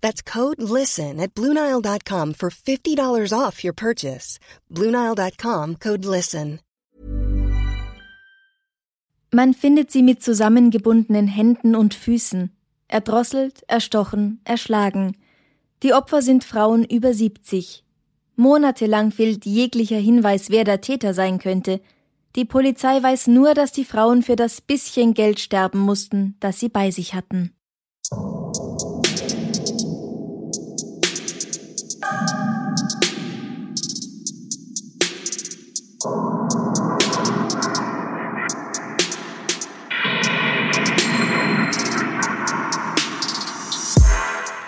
That's 0.00 0.22
code 0.22 0.60
LISTEN 0.60 1.20
at 1.20 1.34
Bluenile.com 1.34 2.34
for 2.34 2.50
$50 2.50 3.32
off 3.32 3.62
your 3.62 3.74
purchase. 3.74 4.38
Bluenile.com 4.70 5.76
code 5.76 6.04
LISTEN. 6.04 6.60
Man 9.30 9.52
findet 9.52 9.90
sie 9.90 10.02
mit 10.02 10.22
zusammengebundenen 10.22 11.26
Händen 11.26 11.76
und 11.76 11.92
Füßen, 11.92 12.50
erdrosselt, 12.88 13.62
erstochen, 13.68 14.40
erschlagen. 14.44 15.16
Die 15.82 15.92
Opfer 15.92 16.22
sind 16.22 16.44
Frauen 16.44 16.82
über 16.84 17.12
70. 17.12 17.84
Monatelang 18.36 19.10
fehlt 19.10 19.44
jeglicher 19.44 19.98
Hinweis, 19.98 20.48
wer 20.48 20.64
der 20.64 20.80
Täter 20.80 21.12
sein 21.12 21.38
könnte. 21.38 21.80
Die 22.36 22.46
Polizei 22.46 23.02
weiß 23.02 23.26
nur, 23.26 23.52
dass 23.52 23.72
die 23.72 23.84
Frauen 23.84 24.22
für 24.22 24.36
das 24.36 24.62
bisschen 24.62 25.12
Geld 25.12 25.40
sterben 25.40 25.80
mussten, 25.80 26.36
das 26.40 26.58
sie 26.58 26.70
bei 26.70 26.90
sich 26.90 27.12
hatten. 27.12 27.52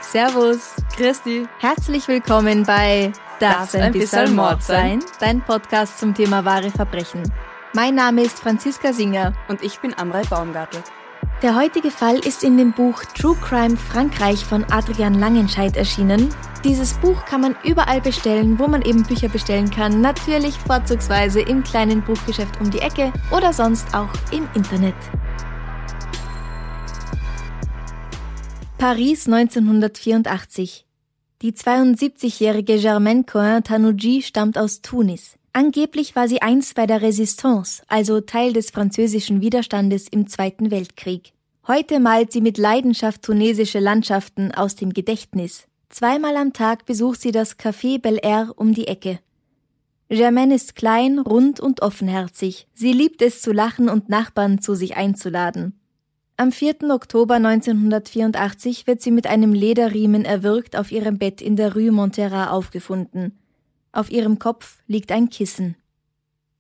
Servus, 0.03 0.75
Christi. 0.97 1.47
Herzlich 1.59 2.09
willkommen 2.09 2.65
bei 2.65 3.13
Darf 3.39 3.75
ein 3.75 3.93
bisschen 3.93 4.35
Mord 4.35 4.63
sein? 4.63 5.03
Dein 5.21 5.41
Podcast 5.41 5.99
zum 5.99 6.15
Thema 6.15 6.45
wahre 6.45 6.71
Verbrechen. 6.71 7.23
Mein 7.73 7.95
Name 7.95 8.23
ist 8.23 8.41
Franziska 8.41 8.93
Singer. 8.93 9.33
Und 9.49 9.63
ich 9.63 9.79
bin 9.79 9.97
Amrei 9.97 10.23
Baumgartel. 10.25 10.83
Der 11.43 11.57
heutige 11.57 11.91
Fall 11.91 12.19
ist 12.19 12.45
in 12.45 12.59
dem 12.59 12.73
Buch 12.73 13.03
True 13.19 13.35
Crime 13.41 13.77
Frankreich 13.77 14.45
von 14.45 14.63
Adrian 14.71 15.15
Langenscheidt 15.15 15.75
erschienen. 15.75 16.29
Dieses 16.65 16.93
Buch 16.99 17.25
kann 17.25 17.41
man 17.41 17.57
überall 17.65 18.03
bestellen, 18.03 18.59
wo 18.59 18.67
man 18.67 18.83
eben 18.83 19.05
Bücher 19.05 19.31
bestellen 19.31 19.71
kann. 19.71 20.03
Natürlich 20.03 20.55
vorzugsweise 20.59 21.41
im 21.41 21.63
kleinen 21.63 22.03
Buchgeschäft 22.03 22.61
um 22.61 22.71
die 22.71 22.81
Ecke 22.81 23.11
oder 23.35 23.55
sonst 23.55 23.95
auch 23.95 24.11
im 24.33 24.47
Internet. 24.55 24.95
Paris 28.77 29.27
1984 29.27 30.85
die 31.43 31.53
72-jährige 31.53 32.79
Germaine 32.79 33.25
Cohen 33.25 33.65
Tanouji 33.65 34.21
stammt 34.21 34.59
aus 34.59 34.83
Tunis. 34.83 35.40
Angeblich 35.53 36.15
war 36.15 36.29
sie 36.29 36.43
einst 36.43 36.77
bei 36.77 36.87
der 36.87 37.03
Resistance, 37.03 37.83
also 37.89 38.21
Teil 38.21 38.53
des 38.53 38.71
französischen 38.71 39.41
Widerstandes 39.41 40.07
im 40.09 40.29
Zweiten 40.29 40.71
Weltkrieg. 40.71 41.33
Heute 41.67 41.99
malt 41.99 42.33
sie 42.33 42.41
mit 42.41 42.57
Leidenschaft 42.57 43.23
tunesische 43.23 43.81
Landschaften 43.81 44.53
aus 44.53 44.77
dem 44.77 44.93
Gedächtnis. 44.93 45.67
Zweimal 45.89 46.37
am 46.37 46.53
Tag 46.53 46.87
besucht 46.87 47.21
sie 47.21 47.33
das 47.33 47.59
Café 47.59 48.01
Bel 48.01 48.21
Air 48.23 48.53
um 48.57 48.75
die 48.75 48.87
Ecke. 48.87 49.19
Germaine 50.09 50.55
ist 50.55 50.77
klein, 50.77 51.19
rund 51.19 51.59
und 51.59 51.83
offenherzig. 51.83 52.69
Sie 52.73 52.93
liebt 52.93 53.21
es 53.21 53.43
zu 53.43 53.53
lachen 53.53 53.89
und 53.89 54.09
Nachbarn 54.09 54.61
zu 54.61 54.75
sich 54.75 54.97
einzuladen. 54.97 55.81
Am 56.37 56.53
4. 56.53 56.91
Oktober 56.91 57.35
1984 57.35 58.87
wird 58.87 59.03
sie 59.03 59.11
mit 59.11 59.27
einem 59.27 59.53
Lederriemen 59.53 60.25
erwürgt 60.25 60.77
auf 60.77 60.91
ihrem 60.91 61.19
Bett 61.19 61.43
in 61.43 61.55
der 61.55 61.75
Rue 61.75 61.93
Montera 61.93 62.51
aufgefunden. 62.51 63.40
Auf 63.93 64.11
ihrem 64.11 64.39
Kopf 64.39 64.79
liegt 64.87 65.11
ein 65.11 65.31
Kissen. 65.31 65.77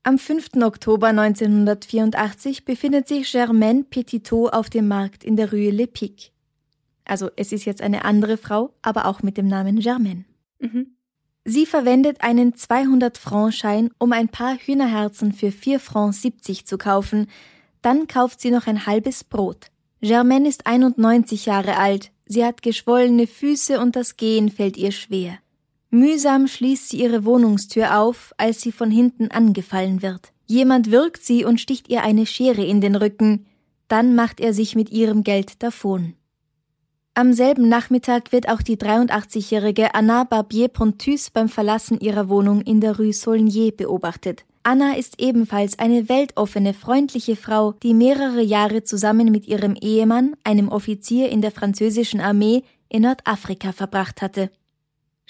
Am 0.02 0.18
5. 0.18 0.62
Oktober 0.62 1.08
1984 1.08 2.64
befindet 2.64 3.06
sich 3.06 3.30
Germaine 3.30 3.84
Petitot 3.84 4.52
auf 4.52 4.70
dem 4.70 4.88
Markt 4.88 5.24
in 5.24 5.36
der 5.36 5.52
Rue 5.52 5.70
Le 5.70 5.86
Pic. 5.86 6.32
Also 7.04 7.30
es 7.36 7.52
ist 7.52 7.66
jetzt 7.66 7.82
eine 7.82 8.04
andere 8.04 8.36
Frau, 8.36 8.72
aber 8.82 9.06
auch 9.06 9.22
mit 9.22 9.36
dem 9.36 9.46
Namen 9.46 9.78
Germaine. 9.80 10.24
Mhm. 10.58 10.94
Sie 11.44 11.66
verwendet 11.66 12.18
einen 12.20 12.52
200-Franc-Schein, 12.54 13.90
um 13.98 14.12
ein 14.12 14.28
paar 14.28 14.56
Hühnerherzen 14.56 15.32
für 15.32 15.52
4 15.52 15.80
Francs 15.80 16.22
70 16.22 16.66
zu 16.66 16.78
kaufen, 16.78 17.28
dann 17.82 18.06
kauft 18.06 18.40
sie 18.40 18.50
noch 18.50 18.66
ein 18.66 18.86
halbes 18.86 19.24
Brot. 19.24 19.66
Germaine 20.00 20.48
ist 20.48 20.66
91 20.66 21.46
Jahre 21.46 21.76
alt, 21.76 22.10
sie 22.26 22.44
hat 22.44 22.62
geschwollene 22.62 23.26
Füße 23.26 23.80
und 23.80 23.96
das 23.96 24.16
Gehen 24.16 24.50
fällt 24.50 24.76
ihr 24.76 24.92
schwer. 24.92 25.38
Mühsam 25.90 26.46
schließt 26.46 26.90
sie 26.90 27.02
ihre 27.02 27.24
Wohnungstür 27.24 27.98
auf, 27.98 28.32
als 28.38 28.60
sie 28.60 28.70
von 28.70 28.90
hinten 28.90 29.28
angefallen 29.30 30.02
wird. 30.02 30.32
Jemand 30.46 30.90
wirkt 30.90 31.22
sie 31.24 31.44
und 31.44 31.60
sticht 31.60 31.88
ihr 31.88 32.02
eine 32.02 32.26
Schere 32.26 32.64
in 32.64 32.80
den 32.80 32.94
Rücken, 32.94 33.46
dann 33.88 34.14
macht 34.14 34.40
er 34.40 34.54
sich 34.54 34.76
mit 34.76 34.90
ihrem 34.90 35.24
Geld 35.24 35.62
davon. 35.62 36.14
Am 37.14 37.32
selben 37.32 37.68
Nachmittag 37.68 38.30
wird 38.30 38.48
auch 38.48 38.62
die 38.62 38.76
83-jährige 38.76 39.94
Anna 39.94 40.24
Barbier-Pontus 40.24 41.30
beim 41.30 41.48
Verlassen 41.48 41.98
ihrer 41.98 42.28
Wohnung 42.28 42.62
in 42.62 42.80
der 42.80 42.96
Rue 42.96 43.12
Saulnier 43.12 43.72
beobachtet. 43.76 44.44
Anna 44.62 44.94
ist 44.94 45.20
ebenfalls 45.20 45.78
eine 45.78 46.08
weltoffene, 46.08 46.72
freundliche 46.72 47.34
Frau, 47.34 47.72
die 47.82 47.94
mehrere 47.94 48.42
Jahre 48.42 48.84
zusammen 48.84 49.32
mit 49.32 49.48
ihrem 49.48 49.74
Ehemann, 49.74 50.36
einem 50.44 50.68
Offizier 50.68 51.30
in 51.30 51.42
der 51.42 51.50
französischen 51.50 52.20
Armee, 52.20 52.62
in 52.88 53.02
Nordafrika 53.02 53.72
verbracht 53.72 54.22
hatte. 54.22 54.50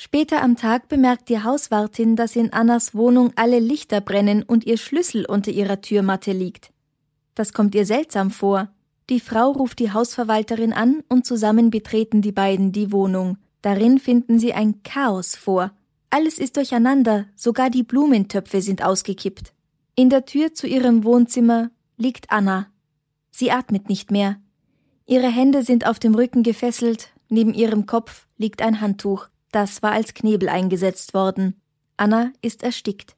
Später 0.03 0.43
am 0.43 0.56
Tag 0.56 0.88
bemerkt 0.88 1.28
die 1.28 1.43
Hauswartin, 1.43 2.16
dass 2.16 2.34
in 2.34 2.55
Annas 2.55 2.94
Wohnung 2.94 3.34
alle 3.37 3.59
Lichter 3.59 4.00
brennen 4.00 4.43
und 4.43 4.65
ihr 4.65 4.78
Schlüssel 4.78 5.27
unter 5.27 5.50
ihrer 5.50 5.83
Türmatte 5.83 6.33
liegt. 6.33 6.72
Das 7.34 7.53
kommt 7.53 7.75
ihr 7.75 7.84
seltsam 7.84 8.31
vor. 8.31 8.71
Die 9.11 9.21
Frau 9.21 9.50
ruft 9.50 9.78
die 9.78 9.93
Hausverwalterin 9.93 10.72
an 10.72 11.03
und 11.11 11.27
zusammen 11.27 11.69
betreten 11.69 12.22
die 12.22 12.33
beiden 12.33 12.72
die 12.72 12.93
Wohnung. 12.93 13.37
Darin 13.61 13.99
finden 13.99 14.38
sie 14.38 14.55
ein 14.55 14.83
Chaos 14.84 15.37
vor. 15.37 15.71
Alles 16.09 16.38
ist 16.38 16.56
durcheinander, 16.56 17.27
sogar 17.37 17.69
die 17.69 17.82
Blumentöpfe 17.82 18.62
sind 18.62 18.82
ausgekippt. 18.82 19.53
In 19.97 20.09
der 20.09 20.25
Tür 20.25 20.55
zu 20.55 20.67
ihrem 20.67 21.05
Wohnzimmer 21.05 21.72
liegt 21.99 22.31
Anna. 22.31 22.69
Sie 23.31 23.50
atmet 23.50 23.91
nicht 23.91 24.11
mehr. 24.11 24.41
Ihre 25.05 25.28
Hände 25.28 25.62
sind 25.62 25.87
auf 25.87 25.99
dem 25.99 26.15
Rücken 26.15 26.43
gefesselt, 26.43 27.11
neben 27.28 27.53
ihrem 27.53 27.84
Kopf 27.84 28.27
liegt 28.38 28.62
ein 28.62 28.81
Handtuch, 28.81 29.28
das 29.53 29.83
war 29.83 29.93
als 29.93 30.15
Knebel 30.15 30.49
eingesetzt 30.49 31.15
worden. 31.15 31.61
Anna 31.97 32.32
ist 32.43 32.62
erstickt. 32.62 33.17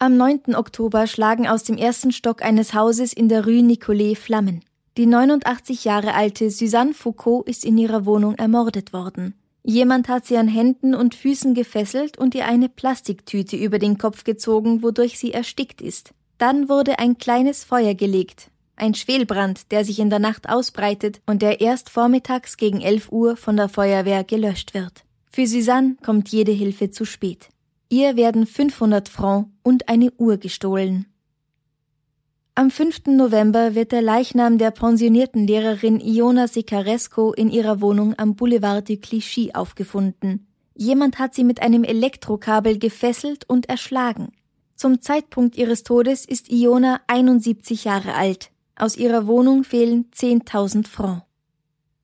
Am 0.00 0.16
9. 0.16 0.54
Oktober 0.54 1.06
schlagen 1.06 1.48
aus 1.48 1.64
dem 1.64 1.76
ersten 1.76 2.12
Stock 2.12 2.42
eines 2.42 2.72
Hauses 2.72 3.12
in 3.12 3.28
der 3.28 3.44
Rue 3.44 3.62
Nicolet 3.62 4.16
Flammen. 4.16 4.64
Die 4.96 5.06
89 5.06 5.84
Jahre 5.84 6.14
alte 6.14 6.50
Suzanne 6.50 6.94
Foucault 6.94 7.48
ist 7.48 7.64
in 7.64 7.78
ihrer 7.78 8.06
Wohnung 8.06 8.34
ermordet 8.34 8.92
worden. 8.92 9.34
Jemand 9.62 10.08
hat 10.08 10.24
sie 10.24 10.36
an 10.36 10.48
Händen 10.48 10.94
und 10.94 11.14
Füßen 11.14 11.54
gefesselt 11.54 12.16
und 12.16 12.34
ihr 12.34 12.46
eine 12.46 12.68
Plastiktüte 12.68 13.56
über 13.56 13.78
den 13.78 13.98
Kopf 13.98 14.24
gezogen, 14.24 14.82
wodurch 14.82 15.18
sie 15.18 15.32
erstickt 15.32 15.80
ist. 15.80 16.14
Dann 16.38 16.68
wurde 16.68 16.98
ein 16.98 17.18
kleines 17.18 17.64
Feuer 17.64 17.94
gelegt, 17.94 18.50
ein 18.76 18.94
Schwelbrand, 18.94 19.70
der 19.72 19.84
sich 19.84 19.98
in 19.98 20.10
der 20.10 20.20
Nacht 20.20 20.48
ausbreitet 20.48 21.20
und 21.26 21.42
der 21.42 21.60
erst 21.60 21.90
vormittags 21.90 22.56
gegen 22.56 22.80
11 22.80 23.10
Uhr 23.10 23.36
von 23.36 23.56
der 23.56 23.68
Feuerwehr 23.68 24.24
gelöscht 24.24 24.74
wird. 24.74 25.04
Für 25.38 25.46
Suzanne 25.46 25.94
kommt 26.04 26.30
jede 26.30 26.50
Hilfe 26.50 26.90
zu 26.90 27.04
spät. 27.04 27.50
Ihr 27.88 28.16
werden 28.16 28.44
500 28.44 29.08
Francs 29.08 29.48
und 29.62 29.88
eine 29.88 30.10
Uhr 30.18 30.36
gestohlen. 30.36 31.06
Am 32.56 32.72
5. 32.72 33.06
November 33.06 33.76
wird 33.76 33.92
der 33.92 34.02
Leichnam 34.02 34.58
der 34.58 34.72
pensionierten 34.72 35.46
Lehrerin 35.46 36.00
Iona 36.00 36.48
Sicaresco 36.48 37.32
in 37.32 37.50
ihrer 37.52 37.80
Wohnung 37.80 38.14
am 38.18 38.34
Boulevard 38.34 38.88
du 38.88 38.96
Clichy 38.96 39.52
aufgefunden. 39.54 40.48
Jemand 40.74 41.20
hat 41.20 41.36
sie 41.36 41.44
mit 41.44 41.62
einem 41.62 41.84
Elektrokabel 41.84 42.80
gefesselt 42.80 43.48
und 43.48 43.68
erschlagen. 43.68 44.32
Zum 44.74 45.02
Zeitpunkt 45.02 45.56
ihres 45.56 45.84
Todes 45.84 46.24
ist 46.24 46.50
Iona 46.50 47.00
71 47.06 47.84
Jahre 47.84 48.14
alt. 48.14 48.50
Aus 48.74 48.96
ihrer 48.96 49.28
Wohnung 49.28 49.62
fehlen 49.62 50.10
10.000 50.16 50.88
Francs. 50.88 51.27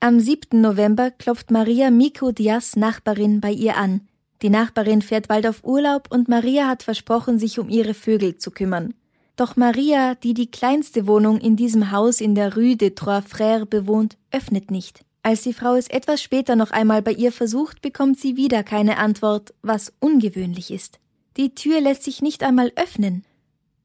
Am 0.05 0.21
7. 0.21 0.61
November 0.61 1.11
klopft 1.11 1.51
Maria 1.51 1.91
Miko 1.91 2.31
Diaz 2.31 2.77
Nachbarin 2.77 3.41
bei 3.41 3.51
ihr 3.51 3.79
an. 3.79 4.03
Die 4.43 4.51
Nachbarin 4.51 5.01
fährt 5.01 5.29
bald 5.29 5.47
auf 5.47 5.65
Urlaub 5.65 6.09
und 6.11 6.29
Maria 6.29 6.69
hat 6.69 6.83
versprochen, 6.83 7.39
sich 7.39 7.59
um 7.59 7.71
ihre 7.71 7.95
Vögel 7.95 8.37
zu 8.37 8.51
kümmern. 8.51 8.93
Doch 9.37 9.57
Maria, 9.57 10.15
die 10.17 10.35
die 10.35 10.51
kleinste 10.51 11.07
Wohnung 11.07 11.41
in 11.41 11.57
diesem 11.57 11.91
Haus 11.91 12.21
in 12.21 12.35
der 12.35 12.55
Rue 12.55 12.77
des 12.77 12.97
Trois 12.97 13.23
Frères 13.23 13.65
bewohnt, 13.65 14.19
öffnet 14.31 14.71
nicht. 14.71 15.07
Als 15.23 15.41
die 15.41 15.55
Frau 15.55 15.75
es 15.75 15.89
etwas 15.89 16.21
später 16.21 16.55
noch 16.55 16.71
einmal 16.71 17.01
bei 17.01 17.13
ihr 17.13 17.33
versucht, 17.33 17.81
bekommt 17.81 18.21
sie 18.21 18.37
wieder 18.37 18.63
keine 18.63 18.99
Antwort, 18.99 19.55
was 19.63 19.91
ungewöhnlich 20.01 20.71
ist. 20.71 21.01
Die 21.39 21.55
Tür 21.55 21.81
lässt 21.81 22.03
sich 22.03 22.21
nicht 22.21 22.43
einmal 22.43 22.73
öffnen. 22.77 23.25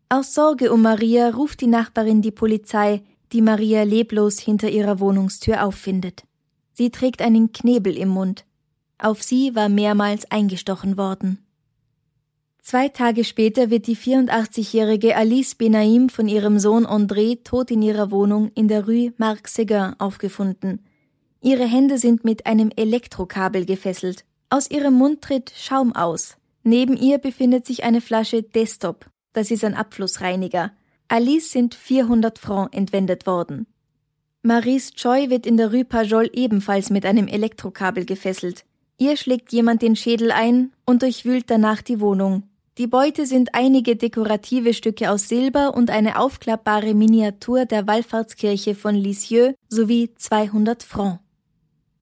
Aus 0.10 0.34
Sorge 0.34 0.74
um 0.74 0.82
Maria 0.82 1.30
ruft 1.30 1.62
die 1.62 1.68
Nachbarin 1.68 2.22
die 2.22 2.32
Polizei, 2.32 3.04
die 3.32 3.42
Maria 3.42 3.84
leblos 3.84 4.40
hinter 4.40 4.70
ihrer 4.70 5.00
Wohnungstür 5.00 5.66
auffindet. 5.66 6.24
Sie 6.74 6.90
trägt 6.90 7.22
einen 7.22 7.52
Knebel 7.52 7.98
im 7.98 8.10
Mund. 8.10 8.46
Auf 8.98 9.24
sie 9.24 9.56
war 9.56 9.70
mehrmals 9.70 10.30
eingestochen 10.32 10.98
worden. 10.98 11.40
Zwei 12.62 12.90
Tage 12.90 13.24
später 13.24 13.70
wird 13.70 13.88
die 13.88 13.98
84-jährige 13.98 15.16
Alice 15.16 15.56
Benaim 15.56 16.10
von 16.10 16.28
ihrem 16.28 16.60
Sohn 16.60 16.86
André 16.86 17.44
tot 17.44 17.72
in 17.72 17.82
ihrer 17.82 18.12
Wohnung 18.12 18.52
in 18.54 18.68
der 18.68 18.86
Rue 18.86 19.14
Marc 19.18 19.48
Seguin 19.48 19.96
aufgefunden. 19.98 20.86
Ihre 21.42 21.66
Hände 21.66 21.98
sind 21.98 22.26
mit 22.26 22.46
einem 22.46 22.70
Elektrokabel 22.76 23.66
gefesselt. 23.66 24.26
Aus 24.50 24.70
ihrem 24.70 24.94
Mund 24.94 25.22
tritt 25.22 25.52
Schaum 25.56 25.96
aus. 25.96 26.38
Neben 26.64 26.98
ihr 26.98 27.18
befindet 27.18 27.66
sich 27.66 27.84
eine 27.84 28.02
Flasche 28.02 28.44
Desktop. 28.44 29.10
Das 29.34 29.50
ist 29.50 29.64
ein 29.64 29.74
Abflussreiniger. 29.76 30.72
Alice 31.12 31.52
sind 31.52 31.74
400 31.74 32.38
Francs 32.38 32.78
entwendet 32.78 33.26
worden. 33.26 33.66
Maurice 34.44 34.94
Choi 34.94 35.32
wird 35.32 35.48
in 35.48 35.58
der 35.58 35.74
Rue 35.74 35.84
Pajol 35.84 36.30
ebenfalls 36.34 36.92
mit 36.92 37.04
einem 37.04 37.28
Elektrokabel 37.28 38.06
gefesselt. 38.06 38.64
Ihr 38.98 39.18
schlägt 39.18 39.52
jemand 39.52 39.82
den 39.82 39.96
Schädel 39.96 40.32
ein 40.32 40.72
und 40.86 41.02
durchwühlt 41.02 41.50
danach 41.50 41.82
die 41.82 42.00
Wohnung. 42.00 42.44
Die 42.78 42.86
Beute 42.86 43.26
sind 43.26 43.56
einige 43.56 43.96
dekorative 43.96 44.74
Stücke 44.74 45.10
aus 45.10 45.28
Silber 45.28 45.74
und 45.74 45.90
eine 45.90 46.20
aufklappbare 46.20 46.94
Miniatur 46.94 47.66
der 47.66 47.88
Wallfahrtskirche 47.88 48.76
von 48.76 48.94
Lisieux 48.94 49.56
sowie 49.68 50.12
200 50.16 50.84
Francs. 50.84 51.20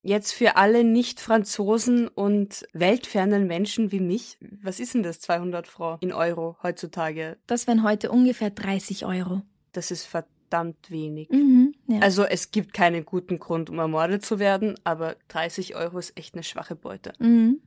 Jetzt 0.08 0.32
für 0.32 0.56
alle 0.56 0.86
Nicht-Franzosen 0.86 2.08
und 2.08 2.66
weltfernen 2.72 3.46
Menschen 3.46 3.92
wie 3.92 4.00
mich, 4.00 4.38
was 4.40 4.80
ist 4.80 4.94
denn 4.94 5.04
das 5.04 5.20
200 5.20 5.68
Francs 5.68 6.02
in 6.02 6.14
Euro 6.14 6.56
heutzutage? 6.64 7.36
Das 7.46 7.68
wären 7.68 7.84
heute 7.84 8.10
ungefähr 8.10 8.50
30 8.50 9.06
Euro. 9.06 9.42
Das 9.74 9.92
ist 9.92 10.06
verdammt 10.06 10.90
wenig. 10.90 11.30
Mhm, 11.30 11.76
ja. 11.88 12.00
Also 12.00 12.24
es 12.24 12.52
gibt 12.52 12.74
keinen 12.74 13.04
guten 13.04 13.38
Grund, 13.38 13.70
um 13.70 13.80
ermordet 13.80 14.24
zu 14.24 14.40
werden, 14.40 14.76
aber 14.86 15.18
30 15.28 15.76
Euro 15.76 16.00
ist 16.00 16.18
echt 16.18 16.36
eine 16.36 16.44
schwache 16.44 16.78
Beute. 16.78 17.12
Mhm. 17.20 17.60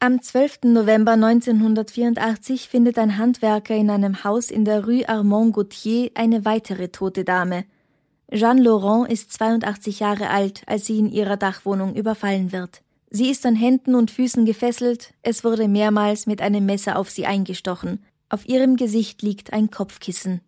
Am 0.00 0.20
12. 0.20 0.62
November 0.64 1.12
1984 1.12 2.68
findet 2.68 2.98
ein 2.98 3.18
Handwerker 3.18 3.76
in 3.76 3.90
einem 3.90 4.24
Haus 4.24 4.50
in 4.50 4.64
der 4.64 4.84
Rue 4.84 5.08
Armand 5.08 5.52
Gauthier 5.52 6.10
eine 6.14 6.44
weitere 6.44 6.88
tote 6.88 7.22
Dame– 7.22 7.66
Jeanne 8.30 8.62
Laurent 8.62 9.10
ist 9.10 9.32
82 9.32 10.00
Jahre 10.00 10.28
alt, 10.28 10.62
als 10.66 10.86
sie 10.86 10.98
in 10.98 11.10
ihrer 11.10 11.36
Dachwohnung 11.36 11.94
überfallen 11.94 12.52
wird. 12.52 12.82
Sie 13.10 13.30
ist 13.30 13.46
an 13.46 13.56
Händen 13.56 13.94
und 13.94 14.10
Füßen 14.10 14.44
gefesselt, 14.44 15.14
es 15.22 15.44
wurde 15.44 15.66
mehrmals 15.66 16.26
mit 16.26 16.42
einem 16.42 16.66
Messer 16.66 16.98
auf 16.98 17.10
sie 17.10 17.24
eingestochen. 17.24 18.04
Auf 18.28 18.46
ihrem 18.46 18.76
Gesicht 18.76 19.22
liegt 19.22 19.54
ein 19.54 19.70
Kopfkissen. 19.70 20.42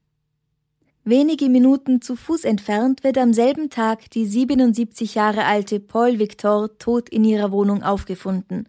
Wenige 1.04 1.48
Minuten 1.48 2.02
zu 2.02 2.14
Fuß 2.14 2.44
entfernt 2.44 3.02
wird 3.02 3.16
am 3.16 3.32
selben 3.32 3.70
Tag 3.70 4.10
die 4.10 4.26
77 4.26 5.14
Jahre 5.14 5.46
alte 5.46 5.80
Paul 5.80 6.18
Victor 6.18 6.76
tot 6.76 7.08
in 7.08 7.24
ihrer 7.24 7.50
Wohnung 7.50 7.82
aufgefunden. 7.82 8.68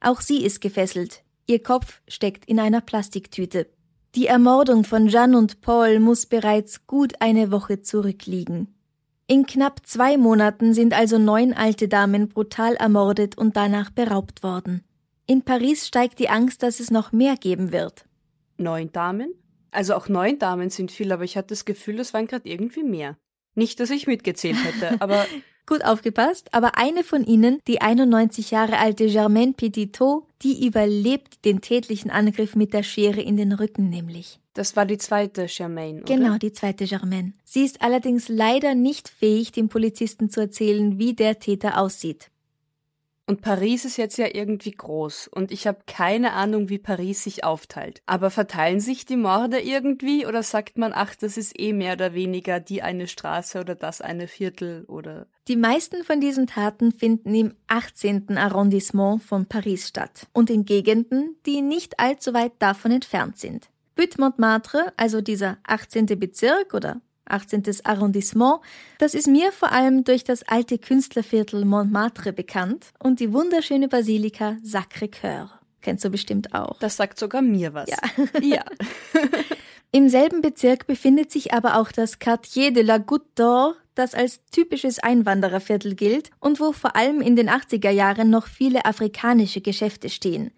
Auch 0.00 0.20
sie 0.20 0.44
ist 0.44 0.60
gefesselt. 0.60 1.22
Ihr 1.46 1.62
Kopf 1.62 2.02
steckt 2.06 2.44
in 2.44 2.60
einer 2.60 2.82
Plastiktüte. 2.82 3.66
Die 4.16 4.26
Ermordung 4.26 4.82
von 4.82 5.06
Jeanne 5.06 5.38
und 5.38 5.60
Paul 5.60 6.00
muss 6.00 6.26
bereits 6.26 6.88
gut 6.88 7.14
eine 7.20 7.52
Woche 7.52 7.82
zurückliegen. 7.82 8.74
In 9.28 9.46
knapp 9.46 9.86
zwei 9.86 10.16
Monaten 10.16 10.74
sind 10.74 10.94
also 10.94 11.16
neun 11.16 11.52
alte 11.52 11.86
Damen 11.86 12.28
brutal 12.28 12.74
ermordet 12.74 13.38
und 13.38 13.56
danach 13.56 13.90
beraubt 13.90 14.42
worden. 14.42 14.82
In 15.26 15.42
Paris 15.42 15.86
steigt 15.86 16.18
die 16.18 16.28
Angst, 16.28 16.64
dass 16.64 16.80
es 16.80 16.90
noch 16.90 17.12
mehr 17.12 17.36
geben 17.36 17.70
wird. 17.70 18.04
Neun 18.56 18.90
Damen? 18.90 19.32
Also 19.70 19.94
auch 19.94 20.08
neun 20.08 20.40
Damen 20.40 20.70
sind 20.70 20.90
viel, 20.90 21.12
aber 21.12 21.22
ich 21.22 21.36
hatte 21.36 21.48
das 21.50 21.64
Gefühl, 21.64 22.00
es 22.00 22.12
waren 22.12 22.26
gerade 22.26 22.48
irgendwie 22.48 22.82
mehr. 22.82 23.16
Nicht, 23.54 23.78
dass 23.78 23.90
ich 23.90 24.08
mitgezählt 24.08 24.56
hätte, 24.64 25.00
aber 25.00 25.24
Gut 25.70 25.84
aufgepasst, 25.84 26.52
aber 26.52 26.76
eine 26.78 27.04
von 27.04 27.22
ihnen, 27.22 27.60
die 27.68 27.80
91 27.80 28.50
Jahre 28.50 28.78
alte 28.78 29.06
Germaine 29.06 29.52
Petitot, 29.52 30.24
die 30.42 30.66
überlebt 30.66 31.44
den 31.44 31.60
tätlichen 31.60 32.10
Angriff 32.10 32.56
mit 32.56 32.72
der 32.72 32.82
Schere 32.82 33.20
in 33.20 33.36
den 33.36 33.52
Rücken 33.52 33.88
nämlich. 33.88 34.40
Das 34.52 34.74
war 34.74 34.84
die 34.84 34.98
zweite 34.98 35.46
Germaine, 35.46 36.02
oder? 36.02 36.12
Genau, 36.12 36.38
die 36.38 36.52
zweite 36.52 36.86
Germaine. 36.86 37.34
Sie 37.44 37.64
ist 37.64 37.82
allerdings 37.82 38.28
leider 38.28 38.74
nicht 38.74 39.08
fähig, 39.08 39.52
dem 39.52 39.68
Polizisten 39.68 40.28
zu 40.28 40.40
erzählen, 40.40 40.98
wie 40.98 41.14
der 41.14 41.38
Täter 41.38 41.78
aussieht. 41.78 42.32
Und 43.30 43.42
Paris 43.42 43.84
ist 43.84 43.96
jetzt 43.96 44.18
ja 44.18 44.26
irgendwie 44.34 44.72
groß 44.72 45.28
und 45.28 45.52
ich 45.52 45.68
habe 45.68 45.82
keine 45.86 46.32
Ahnung, 46.32 46.68
wie 46.68 46.78
Paris 46.78 47.22
sich 47.22 47.44
aufteilt. 47.44 48.02
Aber 48.04 48.28
verteilen 48.28 48.80
sich 48.80 49.06
die 49.06 49.16
Morde 49.16 49.60
irgendwie 49.60 50.26
oder 50.26 50.42
sagt 50.42 50.78
man, 50.78 50.90
ach, 50.92 51.14
das 51.14 51.36
ist 51.36 51.56
eh 51.56 51.72
mehr 51.72 51.92
oder 51.92 52.12
weniger 52.12 52.58
die 52.58 52.82
eine 52.82 53.06
Straße 53.06 53.60
oder 53.60 53.76
das 53.76 54.00
eine 54.00 54.26
Viertel 54.26 54.84
oder? 54.88 55.28
Die 55.46 55.54
meisten 55.54 56.02
von 56.02 56.20
diesen 56.20 56.48
Taten 56.48 56.90
finden 56.90 57.32
im 57.32 57.54
18. 57.68 58.36
Arrondissement 58.36 59.22
von 59.22 59.46
Paris 59.46 59.86
statt 59.86 60.26
und 60.32 60.50
in 60.50 60.64
Gegenden, 60.64 61.36
die 61.46 61.62
nicht 61.62 62.00
allzu 62.00 62.34
weit 62.34 62.54
davon 62.58 62.90
entfernt 62.90 63.38
sind. 63.38 63.70
Butte-Montmartre, 63.94 64.92
also 64.96 65.20
dieser 65.20 65.58
18. 65.62 66.06
Bezirk 66.18 66.74
oder 66.74 67.00
18. 67.30 67.62
Arrondissement. 67.84 68.60
Das 68.98 69.14
ist 69.14 69.26
mir 69.26 69.52
vor 69.52 69.72
allem 69.72 70.04
durch 70.04 70.24
das 70.24 70.42
alte 70.42 70.78
Künstlerviertel 70.78 71.64
Montmartre 71.64 72.32
bekannt 72.32 72.86
und 72.98 73.20
die 73.20 73.32
wunderschöne 73.32 73.88
Basilika 73.88 74.56
Sacré-Cœur. 74.64 75.48
Kennst 75.82 76.04
du 76.04 76.10
bestimmt 76.10 76.54
auch. 76.54 76.78
Das 76.78 76.96
sagt 76.96 77.18
sogar 77.18 77.42
mir 77.42 77.72
was. 77.74 77.88
Ja. 77.88 77.98
ja. 78.42 78.64
Im 79.92 80.08
selben 80.08 80.40
Bezirk 80.40 80.86
befindet 80.86 81.32
sich 81.32 81.52
aber 81.52 81.76
auch 81.76 81.90
das 81.90 82.18
Quartier 82.18 82.72
de 82.72 82.82
la 82.82 82.98
Goutte 82.98 83.42
d'Or, 83.42 83.74
das 83.94 84.14
als 84.14 84.40
typisches 84.52 85.00
Einwandererviertel 85.00 85.94
gilt 85.94 86.30
und 86.38 86.60
wo 86.60 86.72
vor 86.72 86.94
allem 86.94 87.20
in 87.20 87.34
den 87.34 87.50
80er 87.50 87.90
Jahren 87.90 88.30
noch 88.30 88.46
viele 88.46 88.84
afrikanische 88.84 89.60
Geschäfte 89.60 90.08
stehen. 90.08 90.52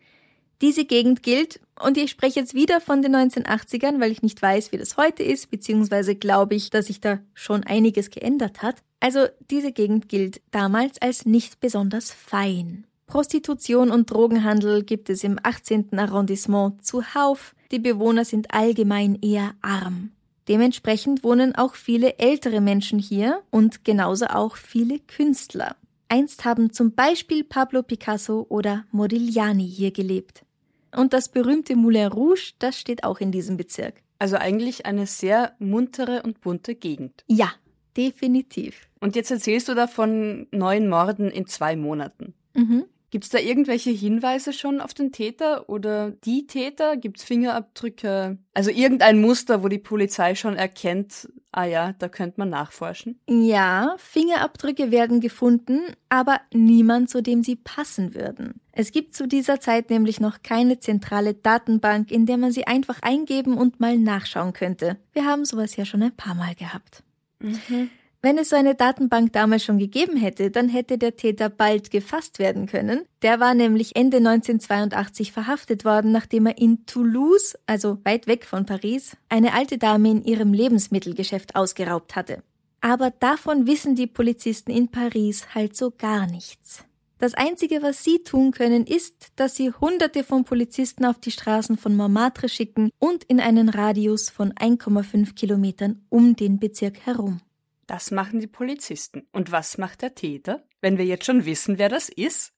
Diese 0.63 0.85
Gegend 0.85 1.25
gilt, 1.25 1.61
und 1.83 1.99
ich 1.99 2.13
spreche 2.13 2.39
jetzt 2.39 2.55
wieder 2.55 2.81
von 2.81 3.03
den 3.03 3.17
1980ern, 3.17 4.01
weil 4.01 4.13
ich 4.13 4.23
nicht 4.23 4.41
weiß, 4.41 4.71
wie 4.71 4.79
das 4.79 4.97
heute 4.97 5.25
ist, 5.25 5.51
beziehungsweise 5.51 6.15
glaube 6.15 6.55
ich, 6.55 6.71
dass 6.71 6.87
sich 6.87 7.01
da 7.01 7.19
schon 7.35 7.65
einiges 7.65 8.11
geändert 8.11 8.63
hat. 8.63 8.77
Also 9.01 9.27
diese 9.51 9.73
Gegend 9.73 10.09
gilt 10.09 10.41
damals 10.53 11.03
als 11.03 11.27
nicht 11.27 11.59
besonders 11.59 12.13
fein. 12.13 12.87
Prostitution 13.09 13.91
und 13.91 14.13
Drogenhandel 14.13 14.85
gibt 14.85 15.11
es 15.11 15.25
im 15.25 15.37
18. 15.43 15.99
Arrondissement 15.99 16.85
zuhauf, 16.85 17.57
die 17.73 17.81
Bewohner 17.81 18.25
sind 18.25 18.55
allgemein 18.55 19.19
eher 19.21 19.55
arm. 19.61 20.13
Dementsprechend 20.47 21.25
wohnen 21.25 21.57
auch 21.57 21.75
viele 21.75 22.19
ältere 22.19 22.61
Menschen 22.61 23.01
hier 23.01 23.43
und 23.51 23.85
genauso 23.85 24.27
auch 24.27 24.57
viele 24.57 25.01
Künstler. 25.01 25.75
Einst 26.09 26.45
haben 26.45 26.73
zum 26.73 26.95
Beispiel 26.95 27.43
Pablo 27.43 27.83
Picasso 27.83 28.47
oder 28.49 28.85
Modigliani 28.93 29.69
hier 29.69 29.91
gelebt. 29.91 30.45
Und 30.95 31.13
das 31.13 31.29
berühmte 31.31 31.77
Moulin 31.77 32.09
Rouge, 32.09 32.53
das 32.59 32.79
steht 32.79 33.05
auch 33.05 33.21
in 33.21 33.33
diesem 33.33 33.57
Bezirk. 33.57 34.03
Also 34.19 34.37
eigentlich 34.37 34.87
eine 34.87 35.07
sehr 35.07 35.57
muntere 35.59 36.23
und 36.23 36.41
bunte 36.41 36.75
Gegend. 36.75 37.25
Ja, 37.27 37.53
definitiv. 37.97 38.89
Und 39.01 39.17
jetzt 39.17 39.31
erzählst 39.31 39.69
du 39.69 39.75
da 39.75 39.87
von 39.87 40.47
neun 40.53 40.89
Morden 40.89 41.31
in 41.31 41.47
zwei 41.47 41.77
Monaten. 41.77 42.35
Mhm. 42.55 42.85
Gibt 43.11 43.25
es 43.25 43.31
da 43.31 43.39
irgendwelche 43.39 43.91
Hinweise 43.91 44.55
schon 44.55 44.81
auf 44.81 44.95
den 44.95 45.13
Täter 45.13 45.69
oder 45.69 46.13
die 46.25 46.47
Täter? 46.47 46.97
Gibt 46.97 47.19
es 47.19 47.25
Fingerabdrücke? 47.25 48.39
Also 48.55 48.71
irgendein 48.71 49.21
Muster, 49.21 49.63
wo 49.63 49.69
die 49.69 49.79
Polizei 49.79 50.35
schon 50.35 50.57
erkennt, 50.57 51.29
ah 51.53 51.65
ja, 51.65 51.93
da 51.99 52.09
könnte 52.09 52.41
man 52.41 52.49
nachforschen? 52.49 53.21
Ja, 53.29 53.95
Fingerabdrücke 53.99 54.91
werden 54.91 55.21
gefunden, 55.21 55.81
aber 56.09 56.41
niemand, 56.53 57.11
zu 57.11 57.23
dem 57.23 57.43
sie 57.43 57.57
passen 57.57 58.15
würden. 58.15 58.61
Es 58.73 58.91
gibt 58.91 59.15
zu 59.15 59.29
dieser 59.29 59.61
Zeit 59.61 59.91
nämlich 59.91 60.19
noch 60.19 60.43
keine 60.43 60.81
zentrale 60.81 61.35
Datenbank, 61.35 62.11
in 62.11 62.27
der 62.27 62.39
man 62.39 62.53
sie 62.53 62.67
einfach 62.67 63.01
eingeben 63.03 63.59
und 63.59 63.81
mal 63.81 63.99
nachschauen 63.99 64.55
könnte. 64.55 64.97
Wir 65.13 65.27
haben 65.27 65.45
sowas 65.45 65.77
ja 65.77 65.85
schon 65.85 66.03
ein 66.03 66.17
paar 66.17 66.35
Mal 66.35 66.55
gehabt. 66.55 67.03
Mhm. 67.41 67.91
Wenn 68.25 68.39
es 68.39 68.51
so 68.51 68.57
eine 68.57 68.77
Datenbank 68.77 69.33
damals 69.33 69.65
schon 69.65 69.79
gegeben 69.79 70.17
hätte, 70.17 70.53
dann 70.53 70.69
hätte 70.69 70.97
der 70.97 71.17
Täter 71.17 71.49
bald 71.49 71.91
gefasst 71.91 72.39
werden 72.39 72.67
können. 72.67 73.03
Der 73.23 73.41
war 73.41 73.53
nämlich 73.53 73.97
Ende 73.97 74.19
1982 74.19 75.33
verhaftet 75.33 75.85
worden, 75.85 76.13
nachdem 76.13 76.47
er 76.47 76.57
in 76.57 76.87
Toulouse, 76.87 77.59
also 77.67 77.99
weit 78.05 78.29
weg 78.29 78.45
von 78.45 78.65
Paris, 78.65 79.17
eine 79.29 79.55
alte 79.55 79.77
Dame 79.77 80.09
in 80.09 80.23
ihrem 80.23 80.53
Lebensmittelgeschäft 80.53 81.57
ausgeraubt 81.57 82.15
hatte. 82.15 82.45
Aber 82.81 83.11
davon 83.11 83.67
wissen 83.67 83.97
die 83.97 84.07
Polizisten 84.07 84.71
in 84.71 84.89
Paris 84.89 85.53
halt 85.53 85.77
so 85.77 85.91
gar 85.91 86.29
nichts. 86.29 86.85
Das 87.19 87.35
Einzige, 87.35 87.83
was 87.83 88.05
sie 88.05 88.23
tun 88.23 88.53
können, 88.53 88.87
ist, 88.87 89.33
dass 89.35 89.57
sie 89.57 89.73
Hunderte 89.73 90.23
von 90.23 90.45
Polizisten 90.45 91.05
auf 91.05 91.19
die 91.19 91.31
Straßen 91.33 91.77
von 91.77 91.97
Montmartre 91.97 92.49
schicken 92.49 92.91
und 93.01 93.25
in 93.25 93.41
einen 93.41 93.69
Radius 93.69 94.31
von 94.31 94.53
1,5 94.53 95.35
Kilometern 95.35 96.05
um 96.09 96.37
den 96.37 96.61
Bezirk 96.61 97.05
herum. 97.05 97.41
Das 97.87 98.11
machen 98.11 98.41
die 98.41 98.47
Polizisten. 98.47 99.27
Und 99.33 99.53
was 99.53 99.79
macht 99.79 100.03
der 100.03 100.15
Täter, 100.15 100.63
wenn 100.81 100.99
wir 100.99 101.05
jetzt 101.05 101.27
schon 101.27 101.45
wissen, 101.45 101.79
wer 101.79 101.89
das 101.89 102.09
ist? 102.09 102.53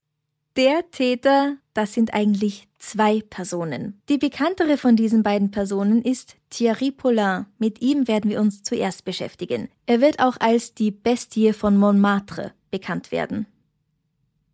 Der 0.56 0.88
Täter, 0.92 1.56
das 1.72 1.94
sind 1.94 2.14
eigentlich 2.14 2.68
zwei 2.78 3.20
Personen. 3.20 4.00
Die 4.08 4.18
bekanntere 4.18 4.76
von 4.76 4.94
diesen 4.94 5.24
beiden 5.24 5.50
Personen 5.50 6.00
ist 6.00 6.36
Thierry 6.50 6.92
Paulin. 6.92 7.46
Mit 7.58 7.82
ihm 7.82 8.06
werden 8.06 8.30
wir 8.30 8.40
uns 8.40 8.62
zuerst 8.62 9.04
beschäftigen. 9.04 9.68
Er 9.86 10.00
wird 10.00 10.20
auch 10.20 10.36
als 10.38 10.74
die 10.74 10.92
Bestie 10.92 11.52
von 11.52 11.76
Montmartre 11.76 12.52
bekannt 12.70 13.10
werden. 13.10 13.46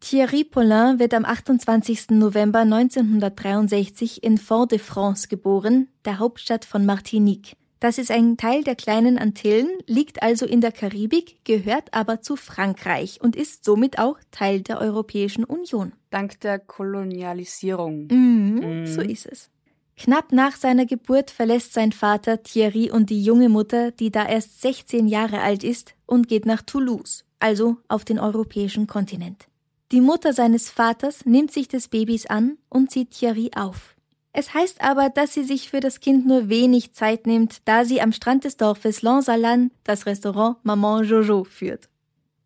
Thierry 0.00 0.44
Paulin 0.44 0.98
wird 0.98 1.12
am 1.12 1.26
28. 1.26 2.10
November 2.10 2.60
1963 2.60 4.22
in 4.22 4.38
Fort-de-France 4.38 5.28
geboren, 5.28 5.88
der 6.06 6.18
Hauptstadt 6.18 6.64
von 6.64 6.86
Martinique. 6.86 7.56
Das 7.80 7.96
ist 7.96 8.10
ein 8.10 8.36
Teil 8.36 8.62
der 8.62 8.76
kleinen 8.76 9.16
Antillen, 9.16 9.70
liegt 9.86 10.22
also 10.22 10.44
in 10.44 10.60
der 10.60 10.70
Karibik, 10.70 11.42
gehört 11.44 11.94
aber 11.94 12.20
zu 12.20 12.36
Frankreich 12.36 13.20
und 13.22 13.36
ist 13.36 13.64
somit 13.64 13.98
auch 13.98 14.18
Teil 14.30 14.60
der 14.60 14.82
Europäischen 14.82 15.44
Union. 15.44 15.92
Dank 16.10 16.38
der 16.40 16.58
Kolonialisierung. 16.58 18.08
Mhm, 18.10 18.60
mhm. 18.62 18.86
So 18.86 19.00
ist 19.00 19.24
es. 19.26 19.50
Knapp 19.96 20.30
nach 20.30 20.56
seiner 20.56 20.84
Geburt 20.84 21.30
verlässt 21.30 21.72
sein 21.72 21.92
Vater 21.92 22.42
Thierry 22.42 22.90
und 22.90 23.08
die 23.08 23.22
junge 23.22 23.48
Mutter, 23.48 23.92
die 23.92 24.10
da 24.10 24.28
erst 24.28 24.60
16 24.60 25.08
Jahre 25.08 25.40
alt 25.40 25.64
ist, 25.64 25.94
und 26.04 26.28
geht 26.28 26.44
nach 26.44 26.62
Toulouse, 26.62 27.24
also 27.38 27.78
auf 27.88 28.04
den 28.04 28.18
europäischen 28.18 28.86
Kontinent. 28.86 29.46
Die 29.90 30.00
Mutter 30.02 30.34
seines 30.34 30.70
Vaters 30.70 31.24
nimmt 31.24 31.50
sich 31.50 31.66
des 31.66 31.88
Babys 31.88 32.26
an 32.26 32.58
und 32.68 32.90
zieht 32.90 33.10
Thierry 33.10 33.50
auf. 33.56 33.96
Es 34.32 34.54
heißt 34.54 34.80
aber, 34.82 35.08
dass 35.08 35.34
sie 35.34 35.42
sich 35.42 35.70
für 35.70 35.80
das 35.80 36.00
Kind 36.00 36.26
nur 36.26 36.48
wenig 36.48 36.92
Zeit 36.92 37.26
nimmt, 37.26 37.58
da 37.64 37.84
sie 37.84 38.00
am 38.00 38.12
Strand 38.12 38.44
des 38.44 38.56
Dorfes 38.56 39.02
Lansalan 39.02 39.72
das 39.82 40.06
Restaurant 40.06 40.58
Maman 40.62 41.04
Jojo 41.04 41.44
führt. 41.44 41.88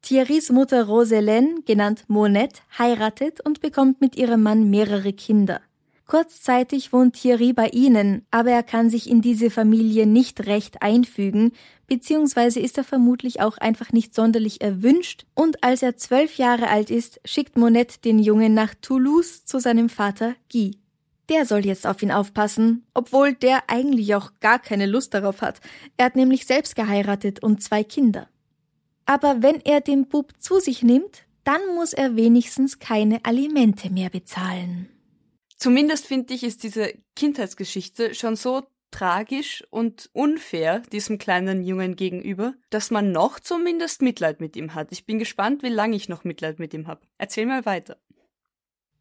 Thierrys 0.01 0.51
Mutter 0.51 0.85
Roselaine, 0.85 1.63
genannt 1.65 2.05
Monette, 2.09 2.61
heiratet 2.79 3.41
und 3.41 3.61
bekommt 3.61 4.01
mit 4.01 4.17
ihrem 4.17 4.43
Mann 4.43 4.71
mehrere 4.71 5.13
Kinder. 5.13 5.61
Kurzzeitig 6.07 6.93
wohnt 6.93 7.15
Thierry 7.15 7.55
bei 7.55 7.69
ihnen, 7.69 8.27
aber 8.31 8.51
er 8.51 8.63
kann 8.63 8.91
sich 8.91 9.09
in 9.09 9.23
diese 9.23 9.49
Familie 9.49 10.07
nicht 10.07 10.47
recht 10.47 10.83
einfügen, 10.83 11.53
beziehungsweise 11.87 12.61
ist 12.61 12.77
er 12.77 12.85
vermutlich 12.85 13.41
auch 13.41 13.57
einfach 13.57 13.93
nicht 13.93 14.15
sonderlich 14.15 14.61
erwünscht, 14.61 15.25
und 15.35 15.65
als 15.65 15.83
er 15.83 15.97
zwölf 15.97 16.37
Jahre 16.37 16.69
alt 16.69 16.91
ist, 16.91 17.21
schickt 17.25 17.57
Monette 17.57 18.01
den 18.01 18.19
Jungen 18.19 18.53
nach 18.53 18.75
Toulouse 18.83 19.47
zu 19.47 19.59
seinem 19.59 19.89
Vater 19.89 20.35
Guy. 20.53 20.84
Der 21.29 21.47
soll 21.47 21.65
jetzt 21.65 21.87
auf 21.87 22.03
ihn 22.03 22.11
aufpassen, 22.11 22.87
obwohl 22.93 23.35
der 23.35 23.65
eigentlich 23.69 24.15
auch 24.15 24.33
gar 24.41 24.59
keine 24.59 24.87
Lust 24.87 25.15
darauf 25.15 25.41
hat. 25.41 25.61
Er 25.97 26.07
hat 26.07 26.17
nämlich 26.17 26.47
selbst 26.47 26.77
geheiratet 26.77 27.43
und 27.43 27.63
zwei 27.63 27.83
Kinder. 27.83 28.29
Aber 29.07 29.43
wenn 29.43 29.61
er 29.61 29.81
den 29.81 30.07
Bub 30.09 30.33
zu 30.39 30.61
sich 30.61 30.83
nimmt, 30.83 31.25
dann 31.45 31.61
muss 31.75 31.93
er 31.93 32.17
wenigstens 32.17 32.79
keine 32.79 33.25
Alimente 33.25 33.91
mehr 33.91 34.11
bezahlen. 34.11 34.89
Zumindest 35.57 36.07
finde 36.07 36.35
ich, 36.35 36.43
ist 36.43 36.63
diese 36.63 36.95
Kindheitsgeschichte 37.15 38.15
schon 38.15 38.37
so 38.37 38.63
tragisch 38.91 39.65
und 39.71 40.09
unfair 40.13 40.81
diesem 40.81 41.19
kleinen 41.19 41.63
Jungen 41.63 41.97
gegenüber, 41.97 42.55
dass 42.71 42.91
man 42.91 43.13
noch 43.13 43.41
zumindest 43.41 44.03
Mitleid 44.03 44.41
mit 44.41 44.57
ihm 44.57 44.75
hat. 44.75 44.93
Ich 44.93 45.05
bin 45.05 45.19
gespannt, 45.19 45.63
wie 45.63 45.69
lange 45.69 45.97
ich 45.97 46.09
noch 46.09 46.23
Mitleid 46.25 46.59
mit 46.59 46.73
ihm 46.75 46.87
habe. 46.87 47.01
Erzähl 47.19 47.47
mal 47.47 47.67
weiter. 47.67 47.97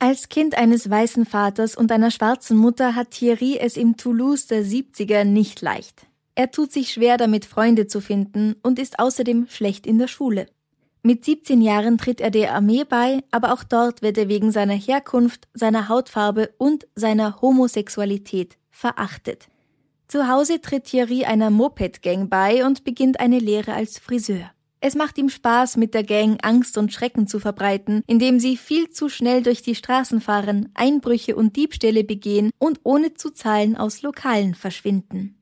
Als 0.05 0.27
Kind 0.27 0.57
eines 0.57 0.89
weißen 0.89 1.25
Vaters 1.25 1.77
und 1.77 1.89
einer 1.89 2.11
schwarzen 2.11 2.57
Mutter 2.57 2.93
hat 2.93 3.11
Thierry 3.11 3.57
es 3.57 3.77
im 3.77 3.95
Toulouse 3.95 4.47
der 4.47 4.65
70er 4.65 5.23
nicht 5.23 5.61
leicht. 5.61 6.07
Er 6.35 6.51
tut 6.51 6.73
sich 6.73 6.91
schwer 6.91 7.15
damit, 7.15 7.45
Freunde 7.45 7.87
zu 7.87 8.01
finden 8.01 8.57
und 8.63 8.79
ist 8.79 8.99
außerdem 8.99 9.47
schlecht 9.47 9.87
in 9.87 9.99
der 9.99 10.09
Schule. 10.09 10.47
Mit 11.03 11.23
17 11.23 11.61
Jahren 11.61 11.97
tritt 11.97 12.19
er 12.19 12.31
der 12.31 12.53
Armee 12.53 12.83
bei, 12.83 13.23
aber 13.31 13.53
auch 13.53 13.63
dort 13.63 14.01
wird 14.01 14.17
er 14.17 14.27
wegen 14.27 14.51
seiner 14.51 14.73
Herkunft, 14.73 15.47
seiner 15.53 15.87
Hautfarbe 15.87 16.53
und 16.57 16.85
seiner 16.95 17.39
Homosexualität 17.39 18.57
verachtet. 18.71 19.47
Zu 20.09 20.27
Hause 20.27 20.59
tritt 20.59 20.83
Thierry 20.83 21.23
einer 21.23 21.49
Moped-Gang 21.49 22.27
bei 22.27 22.65
und 22.65 22.83
beginnt 22.83 23.21
eine 23.21 23.39
Lehre 23.39 23.73
als 23.73 23.99
Friseur. 23.99 24.51
Es 24.85 24.95
macht 24.95 25.17
ihm 25.17 25.29
Spaß, 25.29 25.77
mit 25.77 25.93
der 25.93 26.03
Gang 26.03 26.37
Angst 26.45 26.77
und 26.77 26.91
Schrecken 26.91 27.25
zu 27.25 27.39
verbreiten, 27.39 28.03
indem 28.05 28.41
sie 28.41 28.57
viel 28.57 28.89
zu 28.89 29.07
schnell 29.07 29.41
durch 29.41 29.61
die 29.61 29.75
Straßen 29.75 30.19
fahren, 30.19 30.67
Einbrüche 30.73 31.37
und 31.37 31.55
Diebstähle 31.55 32.03
begehen 32.03 32.51
und 32.59 32.81
ohne 32.83 33.13
zu 33.13 33.29
zahlen 33.29 33.77
aus 33.77 34.01
Lokalen 34.01 34.55
verschwinden. 34.55 35.37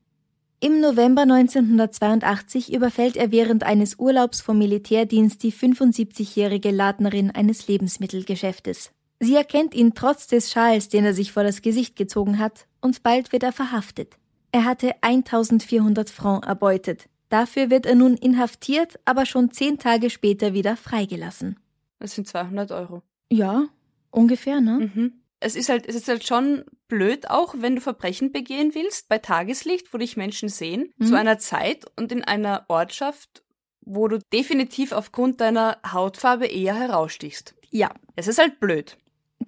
Im 0.60 0.80
November 0.80 1.22
1982 1.22 2.72
überfällt 2.72 3.16
er 3.16 3.32
während 3.32 3.64
eines 3.64 3.98
Urlaubs 3.98 4.40
vom 4.40 4.58
Militärdienst 4.58 5.42
die 5.42 5.52
75-jährige 5.52 6.70
Ladnerin 6.70 7.32
eines 7.32 7.66
Lebensmittelgeschäftes. 7.66 8.92
Sie 9.18 9.34
erkennt 9.34 9.74
ihn 9.74 9.94
trotz 9.94 10.28
des 10.28 10.52
Schals, 10.52 10.88
den 10.88 11.04
er 11.04 11.14
sich 11.14 11.32
vor 11.32 11.42
das 11.42 11.62
Gesicht 11.62 11.96
gezogen 11.96 12.38
hat, 12.38 12.68
und 12.80 13.02
bald 13.02 13.32
wird 13.32 13.42
er 13.42 13.52
verhaftet. 13.52 14.14
Er 14.52 14.66
hatte 14.66 14.92
1400 15.00 16.10
Francs 16.10 16.46
erbeutet. 16.46 17.08
Dafür 17.32 17.70
wird 17.70 17.86
er 17.86 17.94
nun 17.94 18.18
inhaftiert, 18.18 19.00
aber 19.06 19.24
schon 19.24 19.52
zehn 19.52 19.78
Tage 19.78 20.10
später 20.10 20.52
wieder 20.52 20.76
freigelassen. 20.76 21.58
Das 21.98 22.14
sind 22.14 22.28
200 22.28 22.72
Euro. 22.72 23.02
Ja, 23.30 23.68
ungefähr, 24.10 24.60
ne? 24.60 24.90
Mhm. 24.94 25.22
Es 25.40 25.56
ist 25.56 25.70
halt, 25.70 25.88
es 25.88 25.94
ist 25.94 26.08
halt 26.08 26.26
schon 26.26 26.66
blöd 26.88 27.30
auch, 27.30 27.54
wenn 27.56 27.76
du 27.76 27.80
Verbrechen 27.80 28.32
begehen 28.32 28.74
willst, 28.74 29.08
bei 29.08 29.16
Tageslicht, 29.16 29.94
wo 29.94 29.96
dich 29.96 30.18
Menschen 30.18 30.50
sehen, 30.50 30.92
mhm. 30.98 31.06
zu 31.06 31.14
einer 31.16 31.38
Zeit 31.38 31.86
und 31.96 32.12
in 32.12 32.22
einer 32.22 32.66
Ortschaft, 32.68 33.42
wo 33.80 34.08
du 34.08 34.18
definitiv 34.18 34.92
aufgrund 34.92 35.40
deiner 35.40 35.78
Hautfarbe 35.90 36.44
eher 36.44 36.74
herausstichst. 36.74 37.54
Ja. 37.70 37.94
Es 38.14 38.28
ist 38.28 38.38
halt 38.38 38.60
blöd 38.60 38.98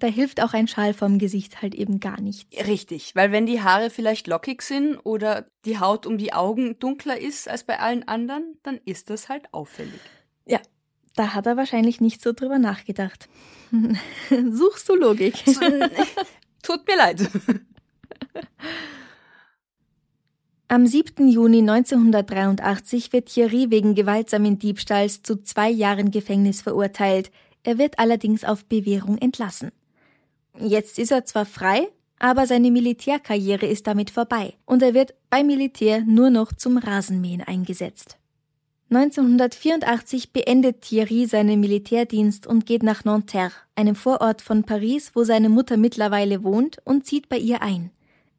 da 0.03 0.07
hilft 0.07 0.41
auch 0.41 0.53
ein 0.53 0.67
Schal 0.67 0.93
vom 0.93 1.19
Gesicht 1.19 1.61
halt 1.61 1.75
eben 1.75 1.99
gar 1.99 2.21
nichts. 2.21 2.45
Richtig, 2.67 3.15
weil 3.15 3.31
wenn 3.31 3.45
die 3.45 3.61
Haare 3.61 3.89
vielleicht 3.89 4.27
lockig 4.27 4.61
sind 4.61 4.97
oder 5.03 5.47
die 5.65 5.79
Haut 5.79 6.05
um 6.05 6.17
die 6.17 6.33
Augen 6.33 6.79
dunkler 6.79 7.19
ist 7.19 7.49
als 7.49 7.63
bei 7.63 7.79
allen 7.79 8.07
anderen, 8.07 8.57
dann 8.63 8.79
ist 8.85 9.09
das 9.09 9.29
halt 9.29 9.53
auffällig. 9.53 9.99
Ja, 10.45 10.59
da 11.15 11.33
hat 11.33 11.45
er 11.45 11.57
wahrscheinlich 11.57 12.01
nicht 12.01 12.21
so 12.21 12.33
drüber 12.33 12.59
nachgedacht. 12.59 13.29
Suchst 14.51 14.89
du 14.89 14.95
Logik? 14.95 15.43
Tut 16.63 16.87
mir 16.87 16.97
leid. 16.97 17.29
Am 20.67 20.87
7. 20.87 21.27
Juni 21.27 21.59
1983 21.59 23.13
wird 23.13 23.27
Thierry 23.27 23.69
wegen 23.69 23.93
gewaltsamen 23.93 24.57
Diebstahls 24.57 25.21
zu 25.21 25.41
zwei 25.43 25.69
Jahren 25.69 26.09
Gefängnis 26.09 26.61
verurteilt. 26.61 27.31
Er 27.63 27.77
wird 27.77 27.99
allerdings 27.99 28.43
auf 28.43 28.65
Bewährung 28.65 29.17
entlassen. 29.17 29.71
Jetzt 30.59 30.99
ist 30.99 31.11
er 31.11 31.25
zwar 31.25 31.45
frei, 31.45 31.87
aber 32.19 32.47
seine 32.47 32.71
Militärkarriere 32.71 33.65
ist 33.65 33.87
damit 33.87 34.09
vorbei 34.09 34.53
und 34.65 34.81
er 34.81 34.93
wird 34.93 35.13
beim 35.29 35.47
Militär 35.47 36.01
nur 36.01 36.29
noch 36.29 36.53
zum 36.53 36.77
Rasenmähen 36.77 37.41
eingesetzt. 37.41 38.17
1984 38.91 40.31
beendet 40.31 40.81
Thierry 40.81 41.25
seinen 41.25 41.59
Militärdienst 41.59 42.45
und 42.45 42.65
geht 42.65 42.83
nach 42.83 43.03
Nanterre, 43.03 43.51
einem 43.75 43.95
Vorort 43.95 44.41
von 44.41 44.63
Paris, 44.63 45.11
wo 45.15 45.23
seine 45.23 45.49
Mutter 45.49 45.75
mittlerweile 45.75 46.43
wohnt, 46.43 46.77
und 46.85 47.05
zieht 47.05 47.27
bei 47.27 47.37
ihr 47.37 47.61
ein. 47.63 47.89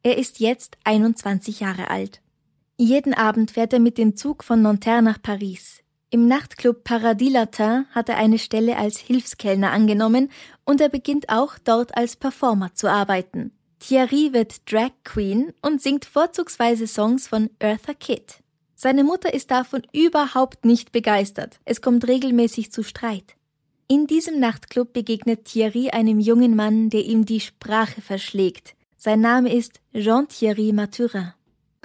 Er 0.03 0.17
ist 0.17 0.39
jetzt 0.39 0.77
21 0.85 1.59
Jahre 1.59 1.89
alt. 1.89 2.21
Jeden 2.77 3.13
Abend 3.13 3.51
fährt 3.51 3.73
er 3.73 3.79
mit 3.79 3.97
dem 3.97 4.15
Zug 4.15 4.43
von 4.43 4.61
Nanterre 4.61 5.01
nach 5.01 5.21
Paris. 5.21 5.83
Im 6.09 6.29
Nachtclub 6.29 6.85
Paradis 6.85 7.33
Latin 7.33 7.85
hat 7.91 8.07
er 8.07 8.15
eine 8.15 8.39
Stelle 8.39 8.77
als 8.77 8.97
Hilfskellner 8.97 9.71
angenommen 9.71 10.31
und 10.63 10.79
er 10.79 10.87
beginnt 10.87 11.27
auch 11.27 11.57
dort 11.61 11.97
als 11.97 12.15
Performer 12.15 12.73
zu 12.73 12.89
arbeiten. 12.89 13.51
Thierry 13.79 14.31
wird 14.31 14.71
Drag 14.71 14.91
Queen 15.03 15.51
und 15.61 15.81
singt 15.81 16.05
vorzugsweise 16.05 16.87
Songs 16.87 17.27
von 17.27 17.49
Eartha 17.59 17.93
Kitt. 17.93 18.37
Seine 18.73 19.03
Mutter 19.03 19.33
ist 19.33 19.51
davon 19.51 19.81
überhaupt 19.91 20.63
nicht 20.63 20.93
begeistert. 20.93 21.59
Es 21.65 21.81
kommt 21.81 22.07
regelmäßig 22.07 22.71
zu 22.71 22.83
Streit. 22.83 23.35
In 23.89 24.07
diesem 24.07 24.39
Nachtclub 24.39 24.93
begegnet 24.93 25.43
Thierry 25.43 25.89
einem 25.89 26.21
jungen 26.21 26.55
Mann, 26.55 26.89
der 26.89 27.03
ihm 27.03 27.25
die 27.25 27.41
Sprache 27.41 28.01
verschlägt. 28.01 28.75
Sein 28.95 29.19
Name 29.19 29.53
ist 29.53 29.81
Jean-Thierry 29.93 30.71
Mathurin. 30.71 31.33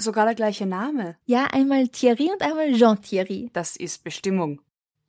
Sogar 0.02 0.24
der 0.24 0.34
gleiche 0.34 0.66
Name. 0.66 1.16
Ja, 1.26 1.44
einmal 1.52 1.86
Thierry 1.86 2.28
und 2.32 2.42
einmal 2.42 2.72
Jean 2.72 3.00
Thierry. 3.00 3.50
Das 3.52 3.76
ist 3.76 4.02
Bestimmung. 4.02 4.60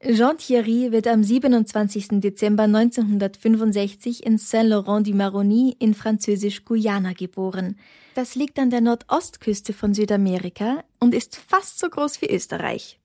Jean 0.06 0.38
Thierry 0.38 0.92
wird 0.92 1.08
am 1.08 1.24
27. 1.24 2.20
Dezember 2.22 2.64
1965 2.64 4.24
in 4.24 4.38
Saint-Laurent-du-Maroni 4.38 5.76
in 5.80 5.96
Französisch-Guyana 5.96 7.14
geboren. 7.14 7.80
Das 8.14 8.36
liegt 8.36 8.60
an 8.60 8.70
der 8.70 8.82
Nordostküste 8.82 9.74
von 9.74 9.96
Südamerika 9.96 10.84
und 11.00 11.16
ist 11.16 11.38
fast 11.38 11.80
so 11.80 11.90
groß 11.90 12.22
wie 12.22 12.30
Österreich. 12.30 13.00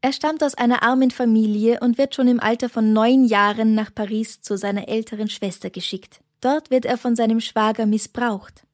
Er 0.00 0.12
stammt 0.12 0.44
aus 0.44 0.54
einer 0.54 0.84
armen 0.84 1.10
Familie 1.10 1.80
und 1.80 1.98
wird 1.98 2.14
schon 2.14 2.28
im 2.28 2.38
Alter 2.38 2.68
von 2.68 2.92
neun 2.92 3.24
Jahren 3.24 3.74
nach 3.74 3.92
Paris 3.92 4.42
zu 4.42 4.56
seiner 4.56 4.88
älteren 4.88 5.28
Schwester 5.28 5.70
geschickt. 5.70 6.20
Dort 6.40 6.70
wird 6.70 6.84
er 6.84 6.98
von 6.98 7.16
seinem 7.16 7.40
Schwager 7.40 7.86
missbraucht. 7.86 8.64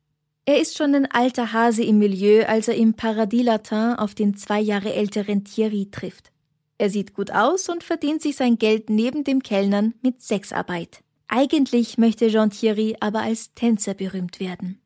Er 0.49 0.59
ist 0.59 0.79
schon 0.79 0.95
ein 0.95 1.05
alter 1.05 1.53
Hase 1.53 1.85
im 1.85 1.99
Milieu, 1.99 2.47
als 2.47 2.69
er 2.69 2.75
im 2.75 2.95
Paradis 2.95 3.45
Latin 3.45 3.93
auf 3.99 4.15
den 4.15 4.35
zwei 4.35 4.61
Jahre 4.61 4.95
älteren 4.95 5.45
Thierry 5.45 5.91
trifft. 5.91 6.33
Er 6.79 6.89
sieht 6.89 7.13
gut 7.13 7.31
aus 7.31 7.69
und 7.69 7.85
verdient 7.85 8.23
sich 8.23 8.37
sein 8.37 8.57
Geld 8.57 8.89
neben 8.89 9.25
dem 9.25 9.43
Kellnern 9.43 9.93
mit 10.01 10.23
Sexarbeit. 10.23 11.01
Eigentlich 11.27 11.99
möchte 11.99 12.29
Jean 12.29 12.49
Thierry 12.49 12.97
aber 12.99 13.21
als 13.21 13.53
Tänzer 13.53 13.93
berühmt 13.93 14.41
werden. 14.41 14.81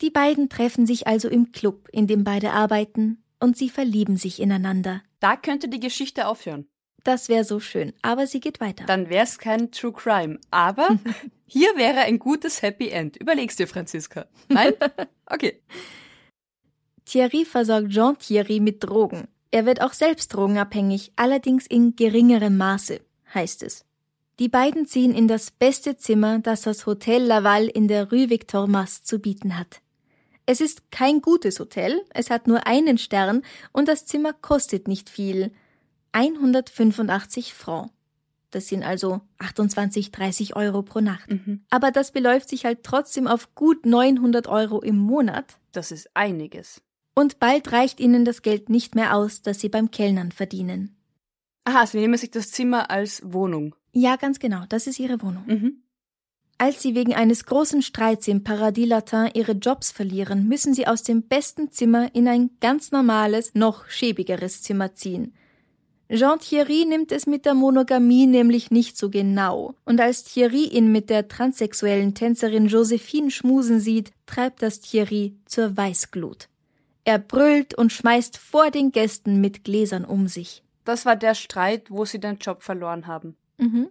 Die 0.00 0.10
beiden 0.10 0.48
treffen 0.48 0.84
sich 0.84 1.06
also 1.06 1.28
im 1.28 1.52
Club, 1.52 1.88
in 1.92 2.08
dem 2.08 2.24
beide 2.24 2.50
arbeiten, 2.50 3.22
und 3.38 3.56
sie 3.56 3.68
verlieben 3.68 4.16
sich 4.16 4.40
ineinander. 4.40 5.00
Da 5.20 5.36
könnte 5.36 5.68
die 5.68 5.78
Geschichte 5.78 6.26
aufhören. 6.26 6.66
Das 7.04 7.28
wäre 7.28 7.44
so 7.44 7.58
schön, 7.58 7.92
aber 8.02 8.26
sie 8.26 8.40
geht 8.40 8.60
weiter. 8.60 8.84
Dann 8.86 9.10
wäre 9.10 9.24
es 9.24 9.38
kein 9.38 9.72
True 9.72 9.92
Crime. 9.92 10.38
Aber 10.50 10.88
hier 11.46 11.76
wäre 11.76 12.00
ein 12.00 12.18
gutes 12.18 12.62
Happy 12.62 12.88
End. 12.88 13.16
Überlegst 13.16 13.58
dir, 13.58 13.66
Franziska. 13.66 14.26
Nein? 14.48 14.74
Okay. 15.26 15.62
Thierry 17.06 17.46
versorgt 17.46 17.88
Jean 17.88 18.18
Thierry 18.18 18.60
mit 18.60 18.84
Drogen. 18.84 19.28
Er 19.50 19.64
wird 19.64 19.80
auch 19.80 19.94
selbst 19.94 20.34
drogenabhängig, 20.34 21.12
allerdings 21.16 21.66
in 21.66 21.96
geringerem 21.96 22.58
Maße, 22.58 23.00
heißt 23.32 23.62
es. 23.62 23.86
Die 24.38 24.48
beiden 24.48 24.86
ziehen 24.86 25.14
in 25.14 25.28
das 25.28 25.50
beste 25.50 25.96
Zimmer, 25.96 26.38
das 26.38 26.62
das 26.62 26.84
Hotel 26.84 27.22
Laval 27.22 27.66
in 27.66 27.88
der 27.88 28.10
Rue 28.10 28.28
Victor 28.28 28.66
Mas 28.66 29.04
zu 29.04 29.20
bieten 29.20 29.58
hat. 29.58 29.80
Es 30.44 30.60
ist 30.60 30.90
kein 30.90 31.20
gutes 31.22 31.60
Hotel, 31.60 32.02
es 32.14 32.30
hat 32.30 32.46
nur 32.46 32.66
einen 32.66 32.98
Stern 32.98 33.42
und 33.72 33.88
das 33.88 34.06
Zimmer 34.06 34.32
kostet 34.32 34.88
nicht 34.88 35.08
viel. 35.08 35.52
185 36.12 37.54
Francs. 37.54 37.92
Das 38.50 38.68
sind 38.68 38.82
also 38.82 39.22
28, 39.38 40.12
30 40.12 40.56
Euro 40.56 40.82
pro 40.82 41.00
Nacht. 41.00 41.30
Mhm. 41.30 41.64
Aber 41.70 41.90
das 41.90 42.12
beläuft 42.12 42.50
sich 42.50 42.64
halt 42.66 42.82
trotzdem 42.82 43.26
auf 43.26 43.54
gut 43.54 43.86
900 43.86 44.46
Euro 44.46 44.80
im 44.80 44.98
Monat. 44.98 45.58
Das 45.72 45.90
ist 45.90 46.10
einiges. 46.14 46.82
Und 47.14 47.40
bald 47.40 47.72
reicht 47.72 47.98
ihnen 47.98 48.24
das 48.24 48.42
Geld 48.42 48.68
nicht 48.68 48.94
mehr 48.94 49.16
aus, 49.16 49.42
das 49.42 49.60
sie 49.60 49.68
beim 49.70 49.90
Kellnern 49.90 50.32
verdienen. 50.32 50.96
Aha, 51.64 51.86
sie 51.86 51.98
nehmen 51.98 52.16
sich 52.16 52.30
das 52.30 52.50
Zimmer 52.50 52.90
als 52.90 53.22
Wohnung. 53.24 53.74
Ja, 53.92 54.16
ganz 54.16 54.38
genau, 54.38 54.64
das 54.68 54.86
ist 54.86 54.98
ihre 54.98 55.20
Wohnung. 55.22 55.44
Mhm. 55.46 55.82
Als 56.58 56.82
sie 56.82 56.94
wegen 56.94 57.14
eines 57.14 57.44
großen 57.44 57.82
Streits 57.82 58.28
im 58.28 58.44
Paradis 58.44 58.86
Latin 58.86 59.30
ihre 59.34 59.52
Jobs 59.52 59.90
verlieren, 59.90 60.46
müssen 60.46 60.74
sie 60.74 60.86
aus 60.86 61.02
dem 61.02 61.22
besten 61.22 61.70
Zimmer 61.70 62.14
in 62.14 62.28
ein 62.28 62.50
ganz 62.60 62.92
normales, 62.92 63.54
noch 63.54 63.88
schäbigeres 63.88 64.62
Zimmer 64.62 64.94
ziehen. 64.94 65.34
Jean 66.14 66.38
Thierry 66.38 66.84
nimmt 66.84 67.10
es 67.10 67.26
mit 67.26 67.46
der 67.46 67.54
Monogamie 67.54 68.26
nämlich 68.26 68.70
nicht 68.70 68.98
so 68.98 69.08
genau. 69.08 69.74
Und 69.86 69.98
als 69.98 70.24
Thierry 70.24 70.64
ihn 70.64 70.92
mit 70.92 71.08
der 71.08 71.26
transsexuellen 71.26 72.14
Tänzerin 72.14 72.66
Josephine 72.66 73.30
schmusen 73.30 73.80
sieht, 73.80 74.12
treibt 74.26 74.60
das 74.60 74.80
Thierry 74.80 75.34
zur 75.46 75.74
Weißglut. 75.74 76.48
Er 77.04 77.18
brüllt 77.18 77.74
und 77.74 77.92
schmeißt 77.92 78.36
vor 78.36 78.70
den 78.70 78.92
Gästen 78.92 79.40
mit 79.40 79.64
Gläsern 79.64 80.04
um 80.04 80.28
sich. 80.28 80.62
Das 80.84 81.06
war 81.06 81.16
der 81.16 81.34
Streit, 81.34 81.90
wo 81.90 82.04
sie 82.04 82.20
den 82.20 82.36
Job 82.36 82.62
verloren 82.62 83.06
haben. 83.06 83.36
Mhm. 83.56 83.88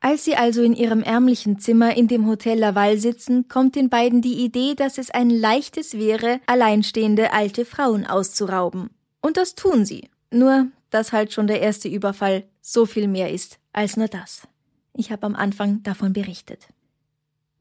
Als 0.00 0.24
sie 0.24 0.36
also 0.36 0.62
in 0.62 0.74
ihrem 0.74 1.02
ärmlichen 1.02 1.58
Zimmer 1.58 1.96
in 1.96 2.08
dem 2.08 2.26
Hotel 2.26 2.58
Laval 2.58 2.98
sitzen, 2.98 3.48
kommt 3.48 3.74
den 3.74 3.88
beiden 3.88 4.20
die 4.20 4.44
Idee, 4.44 4.74
dass 4.74 4.98
es 4.98 5.10
ein 5.10 5.30
leichtes 5.30 5.94
wäre, 5.94 6.40
alleinstehende 6.46 7.32
alte 7.32 7.64
Frauen 7.64 8.06
auszurauben. 8.06 8.90
Und 9.22 9.36
das 9.36 9.54
tun 9.54 9.84
sie. 9.84 10.08
Nur, 10.30 10.68
dass 10.90 11.12
halt 11.12 11.32
schon 11.32 11.46
der 11.46 11.60
erste 11.60 11.88
Überfall 11.88 12.44
so 12.60 12.86
viel 12.86 13.08
mehr 13.08 13.32
ist 13.32 13.58
als 13.72 13.96
nur 13.96 14.08
das. 14.08 14.48
Ich 14.94 15.12
habe 15.12 15.26
am 15.26 15.34
Anfang 15.34 15.82
davon 15.82 16.12
berichtet. 16.12 16.68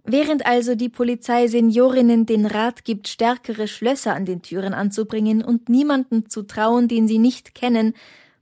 Während 0.10 0.46
also 0.46 0.76
die 0.76 0.88
Polizei 0.88 1.48
Seniorinnen 1.48 2.26
den 2.26 2.46
Rat 2.46 2.86
gibt, 2.86 3.10
stärkere 3.10 3.68
Schlösser 3.68 4.16
an 4.16 4.26
den 4.26 4.42
Türen 4.42 4.74
anzubringen 4.74 5.44
und 5.44 5.68
niemanden 5.68 6.30
zu 6.30 6.44
trauen, 6.44 6.88
den 6.88 7.10
sie 7.10 7.18
nicht 7.18 7.54
kennen, 7.54 7.94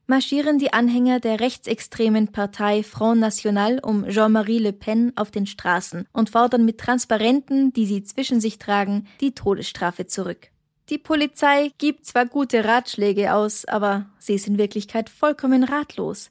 marschieren 0.06 0.60
die 0.60 0.74
Anhänger 0.74 1.20
der 1.20 1.40
rechtsextremen 1.40 2.28
Partei 2.28 2.84
Front 2.84 3.20
National 3.20 3.80
um 3.80 4.08
Jean-Marie 4.08 4.60
Le 4.60 4.74
Pen 4.74 5.12
auf 5.16 5.32
den 5.32 5.48
Straßen 5.48 6.08
und 6.14 6.30
fordern 6.30 6.66
mit 6.66 6.78
Transparenten, 6.80 7.74
die 7.74 7.88
sie 7.88 8.04
zwischen 8.04 8.40
sich 8.40 8.60
tragen, 8.60 9.08
die 9.20 9.34
Todesstrafe 9.34 10.06
zurück. 10.06 10.50
Die 10.90 11.00
Polizei 11.00 11.72
gibt 11.80 12.06
zwar 12.06 12.28
gute 12.28 12.64
Ratschläge 12.64 13.34
aus, 13.34 13.66
aber 13.66 14.06
sie 14.20 14.36
ist 14.36 14.48
in 14.48 14.60
Wirklichkeit 14.60 15.10
vollkommen 15.10 15.64
ratlos. 15.64 16.30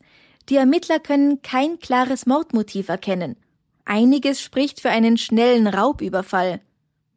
Die 0.48 0.54
Ermittler 0.54 1.00
können 1.00 1.42
kein 1.42 1.80
klares 1.80 2.26
Mordmotiv 2.26 2.88
erkennen. 2.88 3.34
Einiges 3.84 4.40
spricht 4.40 4.80
für 4.80 4.90
einen 4.90 5.16
schnellen 5.18 5.66
Raubüberfall. 5.66 6.60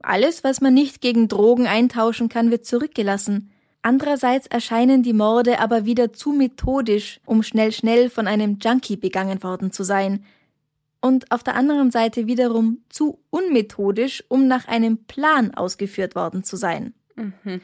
Alles, 0.01 0.43
was 0.43 0.61
man 0.61 0.73
nicht 0.73 0.99
gegen 0.99 1.27
Drogen 1.27 1.67
eintauschen 1.67 2.27
kann, 2.27 2.49
wird 2.49 2.65
zurückgelassen. 2.65 3.51
Andererseits 3.83 4.47
erscheinen 4.47 5.03
die 5.03 5.13
Morde 5.13 5.59
aber 5.59 5.85
wieder 5.85 6.13
zu 6.13 6.31
methodisch, 6.31 7.19
um 7.25 7.43
schnell 7.43 7.71
schnell 7.71 8.09
von 8.09 8.25
einem 8.27 8.57
Junkie 8.59 8.97
begangen 8.97 9.43
worden 9.43 9.71
zu 9.71 9.83
sein. 9.83 10.25
Und 11.01 11.31
auf 11.31 11.43
der 11.43 11.55
anderen 11.55 11.91
Seite 11.91 12.25
wiederum 12.25 12.79
zu 12.89 13.19
unmethodisch, 13.29 14.23
um 14.27 14.47
nach 14.47 14.67
einem 14.67 15.05
Plan 15.05 15.53
ausgeführt 15.53 16.15
worden 16.15 16.43
zu 16.43 16.57
sein. 16.57 16.93
Mhm. 17.17 17.61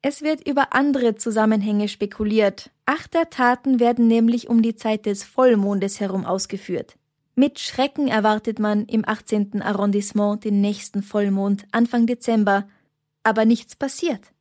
Es 0.00 0.22
wird 0.22 0.46
über 0.46 0.74
andere 0.74 1.16
Zusammenhänge 1.16 1.88
spekuliert. 1.88 2.70
Acht 2.86 3.14
der 3.14 3.30
Taten 3.30 3.80
werden 3.80 4.06
nämlich 4.06 4.48
um 4.48 4.62
die 4.62 4.76
Zeit 4.76 5.06
des 5.06 5.24
Vollmondes 5.24 5.98
herum 5.98 6.24
ausgeführt. 6.24 6.96
Mit 7.34 7.58
Schrecken 7.58 8.08
erwartet 8.08 8.58
man 8.58 8.84
im 8.86 9.08
18. 9.08 9.62
Arrondissement 9.62 10.44
den 10.44 10.60
nächsten 10.60 11.02
Vollmond 11.02 11.66
Anfang 11.72 12.06
Dezember, 12.06 12.68
aber 13.22 13.44
nichts 13.44 13.76
passiert. 13.76 14.32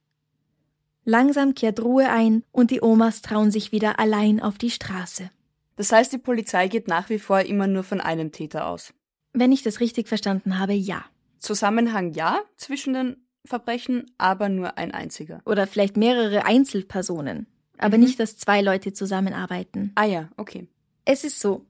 Langsam 1.06 1.56
kehrt 1.56 1.80
Ruhe 1.80 2.10
ein 2.10 2.44
und 2.52 2.70
die 2.70 2.82
Omas 2.82 3.22
trauen 3.22 3.52
sich 3.52 3.72
wieder 3.72 4.00
allein 4.00 4.42
auf 4.42 4.58
die 4.58 4.72
Straße. 4.72 5.30
Das 5.76 5.92
heißt, 5.92 6.12
die 6.12 6.18
Polizei 6.18 6.68
geht 6.68 6.88
nach 6.88 7.10
wie 7.10 7.20
vor 7.20 7.42
immer 7.42 7.68
nur 7.68 7.84
von 7.84 8.02
einem 8.02 8.32
Täter 8.32 8.68
aus. 8.68 8.94
Wenn 9.32 9.52
ich 9.52 9.64
das 9.64 9.80
richtig 9.80 10.08
verstanden 10.08 10.60
habe, 10.60 10.74
ja. 10.74 11.06
Zusammenhang 11.38 12.14
ja 12.14 12.40
zwischen 12.58 12.94
den 12.94 13.27
Verbrechen, 13.48 14.06
aber 14.18 14.50
nur 14.50 14.78
ein 14.78 14.92
einziger. 14.92 15.42
Oder 15.46 15.66
vielleicht 15.66 15.98
mehrere 15.98 16.46
Einzelpersonen. 16.46 17.48
Aber 17.80 17.98
Mhm. 17.98 18.04
nicht, 18.04 18.20
dass 18.20 18.38
zwei 18.38 18.62
Leute 18.62 18.94
zusammenarbeiten. 18.94 19.92
Ah 19.96 20.06
ja, 20.06 20.30
okay. 20.38 20.68
Es 21.06 21.24
ist 21.24 21.40
so. 21.40 21.66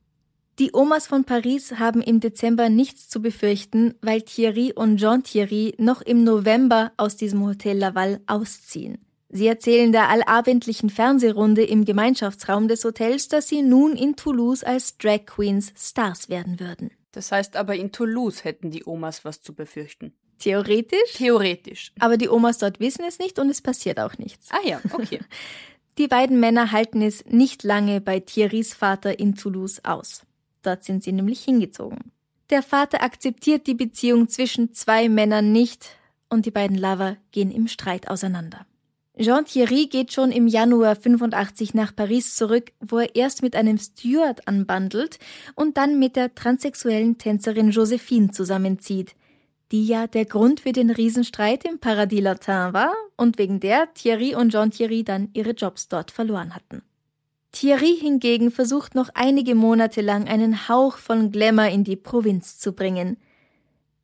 Die 0.60 0.72
Omas 0.74 1.06
von 1.06 1.24
Paris 1.24 1.74
haben 1.74 2.02
im 2.02 2.20
Dezember 2.20 2.70
nichts 2.70 3.10
zu 3.10 3.22
befürchten, 3.22 3.94
weil 4.02 4.24
Thierry 4.24 4.74
und 4.74 4.98
Jean 4.98 5.22
Thierry 5.24 5.76
noch 5.78 6.02
im 6.02 6.24
November 6.24 6.92
aus 6.98 7.16
diesem 7.16 7.46
Hotel 7.46 7.78
Laval 7.78 8.22
ausziehen. 8.26 8.98
Sie 9.30 9.46
erzählen 9.46 9.92
der 9.92 10.10
allabendlichen 10.10 10.90
Fernsehrunde 10.90 11.64
im 11.64 11.86
Gemeinschaftsraum 11.86 12.68
des 12.70 12.84
Hotels, 12.86 13.28
dass 13.28 13.50
sie 13.50 13.62
nun 13.62 13.96
in 13.96 14.16
Toulouse 14.16 14.64
als 14.64 14.98
Drag 14.98 15.26
Queens 15.26 15.74
Stars 15.78 16.30
werden 16.30 16.60
würden. 16.60 16.92
Das 17.12 17.32
heißt 17.32 17.56
aber, 17.58 17.76
in 17.76 17.92
Toulouse 17.92 18.44
hätten 18.44 18.72
die 18.72 18.84
Omas 18.86 19.26
was 19.26 19.42
zu 19.42 19.54
befürchten. 19.54 20.14
Theoretisch, 20.40 21.14
Theoretisch. 21.14 21.92
aber 22.00 22.18
die 22.18 22.30
Omas 22.30 22.58
dort 22.58 22.80
wissen 22.80 23.04
es 23.08 23.20
nicht 23.20 23.40
und 23.40 23.50
es 23.50 23.62
passiert 23.62 24.00
auch 24.00 24.18
nichts. 24.18 24.50
Ah 24.52 24.66
ja, 24.66 24.80
okay. 24.94 25.20
Die 25.98 26.08
beiden 26.08 26.40
Männer 26.40 26.72
halten 26.72 27.02
es 27.02 27.26
nicht 27.26 27.64
lange 27.64 28.02
bei 28.02 28.20
Thierrys 28.20 28.76
Vater 28.76 29.20
in 29.20 29.34
Toulouse 29.34 29.84
aus. 29.84 30.22
Dort 30.62 30.84
sind 30.84 31.04
sie 31.04 31.12
nämlich 31.12 31.44
hingezogen. 31.44 32.12
Der 32.52 32.62
Vater 32.62 33.02
akzeptiert 33.02 33.66
die 33.66 33.74
Beziehung 33.74 34.30
zwischen 34.30 34.74
zwei 34.74 35.10
Männern 35.10 35.52
nicht 35.52 35.90
und 36.30 36.46
die 36.46 36.52
beiden 36.52 36.78
Lover 36.78 37.18
gehen 37.32 37.50
im 37.50 37.68
Streit 37.68 38.10
auseinander. 38.10 38.68
Jean 39.20 39.46
Thierry 39.46 39.88
geht 39.88 40.14
schon 40.14 40.32
im 40.32 40.48
Januar 40.48 40.96
85 40.96 41.74
nach 41.74 41.96
Paris 41.96 42.36
zurück, 42.36 42.72
wo 42.80 43.00
er 43.00 43.16
erst 43.16 43.42
mit 43.42 43.56
einem 43.56 43.80
Steward 43.80 44.48
anbandelt 44.48 45.18
und 45.56 45.78
dann 45.78 45.98
mit 45.98 46.16
der 46.16 46.36
transsexuellen 46.36 47.18
Tänzerin 47.18 47.72
Josephine 47.72 48.30
zusammenzieht, 48.30 49.16
die 49.72 49.86
ja 49.86 50.08
der 50.08 50.26
Grund 50.26 50.62
für 50.62 50.72
den 50.72 50.90
Riesenstreit 50.90 51.66
im 51.66 51.80
Paradis 51.80 52.22
Latin 52.22 52.74
war 52.74 52.94
und 53.16 53.38
wegen 53.38 53.60
der 53.60 53.94
Thierry 53.94 54.36
und 54.36 54.52
Jean 54.52 54.72
Thierry 54.72 55.04
dann 55.04 55.30
ihre 55.34 55.52
Jobs 55.52 55.88
dort 55.88 56.12
verloren 56.12 56.56
hatten. 56.56 56.82
Thierry 57.52 57.98
hingegen 58.00 58.52
versucht 58.52 58.96
noch 58.96 59.10
einige 59.14 59.56
Monate 59.56 60.02
lang 60.02 60.28
einen 60.28 60.68
Hauch 60.68 60.98
von 60.98 61.32
Glamour 61.32 61.68
in 61.68 61.84
die 61.84 61.96
Provinz 61.96 62.60
zu 62.60 62.74
bringen. 62.74 63.18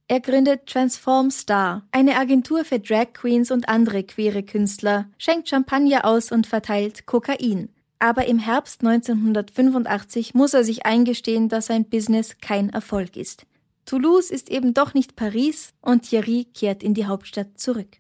Er 0.07 0.19
gründet 0.19 0.65
Transform 0.65 1.31
Star, 1.31 1.87
eine 1.91 2.17
Agentur 2.17 2.65
für 2.65 2.79
Drag 2.79 3.13
Queens 3.13 3.51
und 3.51 3.69
andere 3.69 4.03
queere 4.03 4.43
Künstler, 4.43 5.07
schenkt 5.17 5.49
Champagner 5.49 6.05
aus 6.05 6.31
und 6.31 6.45
verteilt 6.45 7.05
Kokain. 7.05 7.69
Aber 7.99 8.25
im 8.25 8.37
Herbst 8.37 8.81
1985 8.83 10.33
muss 10.33 10.53
er 10.53 10.63
sich 10.65 10.85
eingestehen, 10.85 11.47
dass 11.47 11.67
sein 11.67 11.85
Business 11.85 12.37
kein 12.41 12.69
Erfolg 12.69 13.15
ist. 13.15 13.45
Toulouse 13.85 14.31
ist 14.31 14.49
eben 14.49 14.73
doch 14.73 14.93
nicht 14.93 15.15
Paris 15.15 15.73
und 15.81 16.03
Thierry 16.03 16.45
kehrt 16.53 16.83
in 16.83 16.93
die 16.93 17.05
Hauptstadt 17.05 17.59
zurück. 17.59 17.97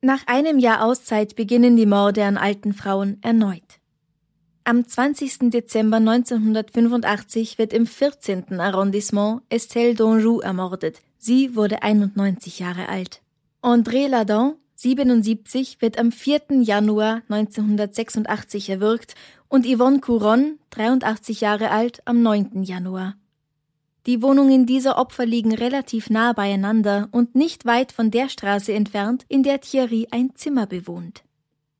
Nach 0.00 0.26
einem 0.26 0.58
Jahr 0.58 0.84
Auszeit 0.84 1.34
beginnen 1.34 1.76
die 1.76 1.86
Morde 1.86 2.24
an 2.24 2.36
alten 2.36 2.72
Frauen 2.72 3.18
erneut. 3.20 3.80
Am 4.62 4.86
20. 4.86 5.50
Dezember 5.50 5.96
1985 5.96 7.58
wird 7.58 7.72
im 7.72 7.86
14. 7.86 8.60
Arrondissement 8.60 9.40
Estelle 9.48 9.94
d'Anjou 9.94 10.40
ermordet. 10.40 11.00
Sie 11.16 11.56
wurde 11.56 11.82
91 11.82 12.58
Jahre 12.60 12.88
alt. 12.88 13.22
André 13.62 14.06
Ladon, 14.06 14.54
77, 14.76 15.80
wird 15.80 15.98
am 15.98 16.12
4. 16.12 16.62
Januar 16.62 17.22
1986 17.28 18.70
erwürgt 18.70 19.16
und 19.48 19.66
Yvonne 19.66 19.98
Couron, 20.00 20.58
83 20.70 21.40
Jahre 21.40 21.70
alt, 21.70 22.02
am 22.04 22.22
9. 22.22 22.62
Januar. 22.62 23.16
Die 24.08 24.22
Wohnungen 24.22 24.64
dieser 24.64 24.96
Opfer 24.96 25.26
liegen 25.26 25.54
relativ 25.54 26.08
nah 26.08 26.32
beieinander 26.32 27.10
und 27.12 27.34
nicht 27.34 27.66
weit 27.66 27.92
von 27.92 28.10
der 28.10 28.30
Straße 28.30 28.72
entfernt, 28.72 29.26
in 29.28 29.42
der 29.42 29.60
Thierry 29.60 30.08
ein 30.10 30.34
Zimmer 30.34 30.66
bewohnt. 30.66 31.24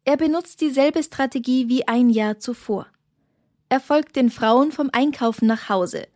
Er 0.04 0.18
benutzt 0.18 0.60
dieselbe 0.60 1.02
Strategie 1.02 1.70
wie 1.70 1.88
ein 1.88 2.10
Jahr 2.10 2.38
zuvor. 2.38 2.86
Er 3.70 3.80
folgt 3.80 4.14
den 4.16 4.28
Frauen 4.28 4.72
vom 4.72 4.90
Einkaufen 4.92 5.46
nach 5.46 5.70
Hause. 5.70 6.06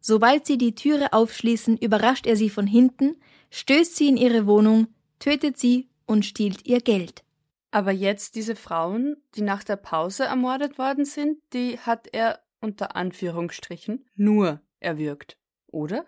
Sobald 0.00 0.44
sie 0.44 0.58
die 0.58 0.74
Türe 0.74 1.14
aufschließen, 1.14 1.78
überrascht 1.78 2.26
er 2.26 2.36
sie 2.36 2.50
von 2.50 2.66
hinten, 2.66 3.16
stößt 3.48 3.96
sie 3.96 4.08
in 4.08 4.18
ihre 4.18 4.46
Wohnung, 4.46 4.88
tötet 5.18 5.56
sie 5.56 5.88
und 6.04 6.26
stiehlt 6.26 6.66
ihr 6.66 6.82
Geld. 6.82 7.24
Aber 7.70 7.90
jetzt 7.90 8.34
diese 8.34 8.54
Frauen, 8.54 9.16
die 9.34 9.40
nach 9.40 9.64
der 9.64 9.76
Pause 9.76 10.24
ermordet 10.24 10.76
worden 10.76 11.06
sind, 11.06 11.38
die 11.54 11.78
hat 11.78 12.06
er 12.12 12.40
unter 12.60 12.96
Anführungsstrichen 12.96 14.04
nur 14.14 14.60
erwürgt 14.78 15.38
oder? 15.74 16.06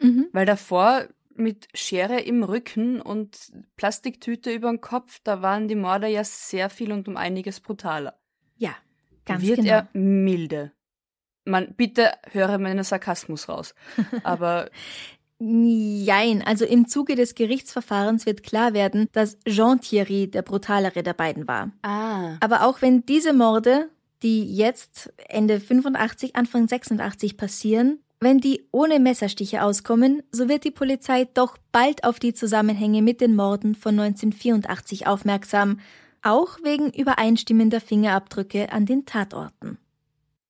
Mhm. 0.00 0.28
Weil 0.32 0.46
davor 0.46 1.08
mit 1.36 1.68
Schere 1.74 2.20
im 2.20 2.42
Rücken 2.42 3.00
und 3.00 3.52
Plastiktüte 3.76 4.52
über 4.52 4.70
den 4.70 4.80
Kopf, 4.80 5.20
da 5.24 5.42
waren 5.42 5.68
die 5.68 5.74
Morde 5.74 6.06
ja 6.06 6.22
sehr 6.24 6.70
viel 6.70 6.92
und 6.92 7.08
um 7.08 7.16
einiges 7.16 7.60
brutaler. 7.60 8.14
Ja, 8.56 8.74
ganz 9.24 9.42
Wird 9.42 9.58
genau. 9.58 9.70
er 9.70 9.88
milde. 9.92 10.72
Man, 11.44 11.74
bitte 11.74 12.12
höre 12.30 12.58
meinen 12.58 12.84
Sarkasmus 12.84 13.48
raus. 13.48 13.74
Aber 14.22 14.70
Jein, 15.40 16.42
also 16.46 16.64
im 16.64 16.86
Zuge 16.86 17.16
des 17.16 17.34
Gerichtsverfahrens 17.34 18.24
wird 18.24 18.44
klar 18.44 18.72
werden, 18.72 19.08
dass 19.12 19.38
Jean 19.44 19.80
Thierry 19.80 20.30
der 20.30 20.42
brutalere 20.42 21.02
der 21.02 21.12
beiden 21.12 21.48
war. 21.48 21.72
Ah. 21.82 22.36
Aber 22.40 22.64
auch 22.64 22.82
wenn 22.82 23.04
diese 23.04 23.32
Morde, 23.32 23.90
die 24.22 24.54
jetzt 24.54 25.12
Ende 25.28 25.58
85, 25.58 26.36
Anfang 26.36 26.68
86 26.68 27.36
passieren, 27.36 27.98
wenn 28.24 28.40
die 28.40 28.66
ohne 28.72 28.98
Messerstiche 28.98 29.62
auskommen, 29.62 30.22
so 30.32 30.48
wird 30.48 30.64
die 30.64 30.70
Polizei 30.70 31.26
doch 31.32 31.56
bald 31.70 32.04
auf 32.04 32.18
die 32.18 32.34
Zusammenhänge 32.34 33.02
mit 33.02 33.20
den 33.20 33.36
Morden 33.36 33.74
von 33.74 33.98
1984 33.98 35.06
aufmerksam, 35.06 35.80
auch 36.22 36.58
wegen 36.64 36.90
übereinstimmender 36.90 37.80
Fingerabdrücke 37.80 38.72
an 38.72 38.86
den 38.86 39.06
Tatorten. 39.06 39.78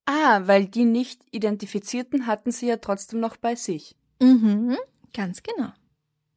Ah, 0.06 0.42
weil 0.46 0.66
die 0.66 0.84
nicht 0.84 1.20
identifizierten 1.30 2.26
hatten 2.26 2.50
sie 2.50 2.68
ja 2.68 2.76
trotzdem 2.76 3.20
noch 3.20 3.36
bei 3.36 3.54
sich. 3.56 3.96
Mhm, 4.20 4.76
ganz 5.12 5.42
genau. 5.42 5.72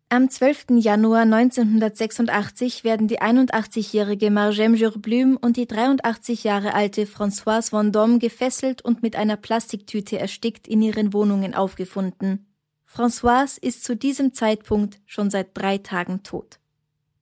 Am 0.10 0.30
12. 0.30 0.68
Januar 0.78 1.24
1986 1.24 2.86
werden 2.86 3.10
die 3.10 3.20
81-jährige 3.20 4.32
Marjem 4.32 4.74
Jurblüm 4.74 5.36
und 5.36 5.58
die 5.58 5.68
83 5.68 6.46
Jahre 6.46 6.74
alte 6.74 7.04
Françoise 7.04 7.74
Vendôme 7.74 8.18
gefesselt 8.18 8.82
und 8.82 9.04
mit 9.04 9.18
einer 9.18 9.36
Plastiktüte 9.36 10.18
erstickt 10.18 10.66
in 10.66 10.82
ihren 10.82 11.12
Wohnungen 11.12 11.54
aufgefunden. 11.54 12.48
Françoise 12.90 13.62
ist 13.62 13.84
zu 13.84 13.98
diesem 13.98 14.34
Zeitpunkt 14.34 15.02
schon 15.06 15.30
seit 15.30 15.50
drei 15.58 15.78
Tagen 15.78 16.24
tot. 16.24 16.60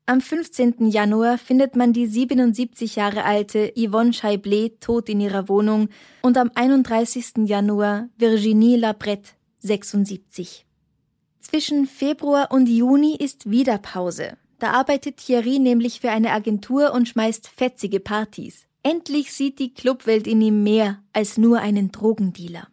Am 0.06 0.22
15. 0.22 0.88
Januar 0.88 1.40
findet 1.40 1.76
man 1.76 1.92
die 1.92 2.06
77 2.06 2.98
Jahre 2.98 3.24
alte 3.24 3.74
Yvonne 3.76 4.14
Chaiblet 4.14 4.80
tot 4.80 5.10
in 5.10 5.22
ihrer 5.22 5.50
Wohnung 5.50 5.90
und 6.22 6.38
am 6.38 6.52
31. 6.54 7.48
Januar 7.48 8.10
Virginie 8.16 8.78
Labrette, 8.78 9.32
76. 9.62 10.68
Zwischen 11.48 11.86
Februar 11.86 12.50
und 12.50 12.68
Juni 12.68 13.16
ist 13.16 13.52
wieder 13.52 13.78
Pause. 13.78 14.36
Da 14.58 14.72
arbeitet 14.72 15.18
Thierry 15.18 15.60
nämlich 15.60 16.00
für 16.00 16.10
eine 16.10 16.32
Agentur 16.32 16.92
und 16.92 17.08
schmeißt 17.08 17.48
fetzige 17.48 18.00
Partys. 18.00 18.66
Endlich 18.82 19.32
sieht 19.32 19.60
die 19.60 19.72
Clubwelt 19.72 20.26
in 20.26 20.42
ihm 20.42 20.64
mehr 20.64 21.04
als 21.14 21.38
nur 21.38 21.60
einen 21.60 21.92
Drogendealer. 21.92 22.68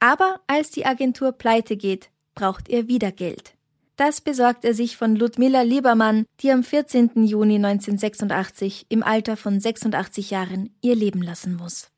Aber 0.00 0.40
als 0.46 0.70
die 0.70 0.84
Agentur 0.84 1.32
pleite 1.32 1.78
geht, 1.78 2.10
braucht 2.34 2.68
er 2.68 2.88
wieder 2.88 3.10
Geld. 3.10 3.54
Das 3.96 4.20
besorgt 4.20 4.66
er 4.66 4.74
sich 4.74 4.98
von 4.98 5.16
Ludmilla 5.16 5.62
Liebermann, 5.62 6.26
die 6.40 6.52
am 6.52 6.62
14. 6.62 7.24
Juni 7.24 7.54
1986 7.54 8.84
im 8.90 9.02
Alter 9.02 9.38
von 9.38 9.58
86 9.58 10.30
Jahren 10.30 10.76
ihr 10.82 10.94
Leben 10.94 11.22
lassen 11.22 11.56
muss. 11.56 11.88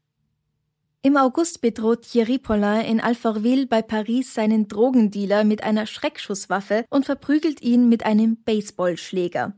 Im 1.06 1.16
August 1.16 1.60
bedroht 1.60 2.02
Thierry 2.02 2.36
Paulin 2.36 2.80
in 2.80 3.00
Alfortville 3.00 3.68
bei 3.68 3.80
Paris 3.80 4.34
seinen 4.34 4.66
Drogendealer 4.66 5.44
mit 5.44 5.62
einer 5.62 5.86
Schreckschusswaffe 5.86 6.84
und 6.90 7.04
verprügelt 7.04 7.62
ihn 7.62 7.88
mit 7.88 8.04
einem 8.04 8.38
Baseballschläger. 8.42 9.54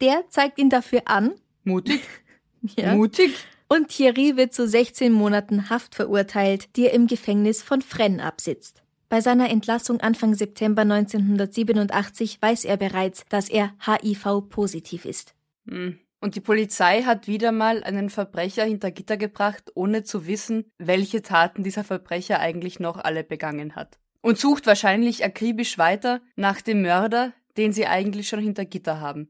Der 0.00 0.24
zeigt 0.30 0.58
ihn 0.58 0.70
dafür 0.70 1.02
an. 1.04 1.34
Mutig. 1.62 2.00
ja. 2.76 2.92
Mutig. 2.96 3.36
Und 3.68 3.86
Thierry 3.86 4.36
wird 4.36 4.52
zu 4.52 4.66
16 4.66 5.12
Monaten 5.12 5.70
Haft 5.70 5.94
verurteilt, 5.94 6.74
die 6.74 6.86
er 6.86 6.92
im 6.92 7.06
Gefängnis 7.06 7.62
von 7.62 7.80
Fresnes 7.80 8.24
absitzt. 8.24 8.82
Bei 9.08 9.20
seiner 9.20 9.50
Entlassung 9.50 10.00
Anfang 10.00 10.34
September 10.34 10.82
1987 10.82 12.42
weiß 12.42 12.64
er 12.64 12.78
bereits, 12.78 13.24
dass 13.28 13.48
er 13.48 13.74
HIV-positiv 13.86 15.04
ist. 15.04 15.36
Hm. 15.68 16.00
Und 16.24 16.36
die 16.36 16.40
Polizei 16.40 17.02
hat 17.02 17.28
wieder 17.28 17.52
mal 17.52 17.84
einen 17.84 18.08
Verbrecher 18.08 18.64
hinter 18.64 18.90
Gitter 18.90 19.18
gebracht, 19.18 19.72
ohne 19.74 20.04
zu 20.04 20.26
wissen, 20.26 20.64
welche 20.78 21.20
Taten 21.20 21.62
dieser 21.62 21.84
Verbrecher 21.84 22.40
eigentlich 22.40 22.80
noch 22.80 22.96
alle 22.96 23.24
begangen 23.24 23.76
hat. 23.76 23.98
Und 24.22 24.38
sucht 24.38 24.66
wahrscheinlich 24.66 25.22
akribisch 25.22 25.76
weiter 25.76 26.22
nach 26.34 26.62
dem 26.62 26.80
Mörder, 26.80 27.34
den 27.58 27.74
sie 27.74 27.86
eigentlich 27.86 28.26
schon 28.26 28.40
hinter 28.40 28.64
Gitter 28.64 29.02
haben. 29.02 29.28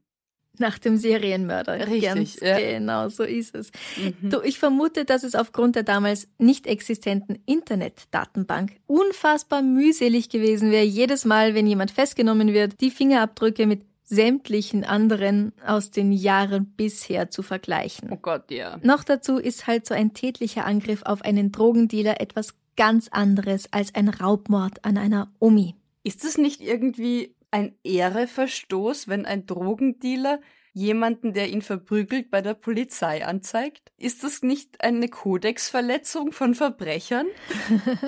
Nach 0.57 0.79
dem 0.79 0.95
Serienmörder. 0.95 1.85
Richtig. 1.85 2.03
Ganz 2.03 2.39
ja. 2.39 2.57
Genau, 2.57 3.09
so 3.09 3.23
ist 3.23 3.55
es. 3.55 3.73
Mhm. 3.97 4.29
Du, 4.29 4.39
ich 4.41 4.57
vermute, 4.57 5.03
dass 5.03 5.23
es 5.23 5.35
aufgrund 5.35 5.75
der 5.75 5.83
damals 5.83 6.29
nicht 6.37 6.65
existenten 6.65 7.43
Internetdatenbank 7.45 8.71
unfassbar 8.87 9.61
mühselig 9.61 10.29
gewesen 10.29 10.71
wäre, 10.71 10.85
jedes 10.85 11.25
Mal, 11.25 11.55
wenn 11.55 11.67
jemand 11.67 11.91
festgenommen 11.91 12.53
wird, 12.53 12.79
die 12.79 12.89
Fingerabdrücke 12.89 13.67
mit 13.67 13.81
sämtlichen 14.05 14.83
anderen 14.83 15.51
aus 15.65 15.91
den 15.91 16.11
Jahren 16.11 16.73
bisher 16.75 17.29
zu 17.29 17.41
vergleichen. 17.41 18.09
Oh 18.11 18.17
Gott, 18.17 18.51
ja. 18.51 18.79
Noch 18.83 19.03
dazu 19.03 19.37
ist 19.37 19.67
halt 19.67 19.85
so 19.85 19.93
ein 19.93 20.13
tätlicher 20.13 20.65
Angriff 20.65 21.01
auf 21.03 21.23
einen 21.23 21.51
Drogendealer 21.51 22.21
etwas 22.21 22.53
ganz 22.77 23.07
anderes 23.09 23.71
als 23.73 23.95
ein 23.95 24.09
Raubmord 24.09 24.85
an 24.85 24.97
einer 24.97 25.33
Omi. 25.39 25.75
Ist 26.03 26.23
es 26.23 26.37
nicht 26.37 26.61
irgendwie 26.61 27.35
ein 27.51 27.75
Ehreverstoß, 27.83 29.07
wenn 29.07 29.25
ein 29.25 29.45
Drogendealer 29.45 30.39
jemanden, 30.73 31.33
der 31.33 31.49
ihn 31.49 31.61
verprügelt, 31.61 32.29
bei 32.29 32.41
der 32.41 32.53
Polizei 32.53 33.25
anzeigt? 33.25 33.91
Ist 33.97 34.23
das 34.23 34.43
nicht 34.43 34.83
eine 34.83 35.07
Kodexverletzung 35.07 36.31
von 36.31 36.53
Verbrechern? 36.53 37.27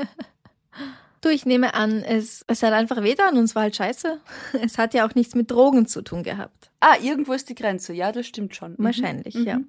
Du, 1.21 1.29
ich 1.29 1.45
nehme 1.45 1.73
an, 1.73 2.03
es, 2.03 2.43
es 2.47 2.61
hat 2.63 2.73
einfach 2.73 3.01
wehgetan 3.01 3.37
und 3.37 3.43
es 3.45 3.55
war 3.55 3.63
halt 3.63 3.75
scheiße. 3.75 4.19
Es 4.61 4.77
hat 4.77 4.93
ja 4.93 5.07
auch 5.07 5.15
nichts 5.15 5.35
mit 5.35 5.49
Drogen 5.51 5.87
zu 5.87 6.01
tun 6.01 6.23
gehabt. 6.23 6.69
Ah, 6.79 6.95
irgendwo 7.01 7.33
ist 7.33 7.49
die 7.49 7.55
Grenze. 7.55 7.93
Ja, 7.93 8.11
das 8.11 8.27
stimmt 8.27 8.55
schon. 8.55 8.73
Mhm. 8.73 8.83
Wahrscheinlich, 8.83 9.35
Mhm. 9.35 9.45
ja. 9.45 9.59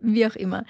Wie 0.00 0.26
auch 0.26 0.36
immer. 0.36 0.64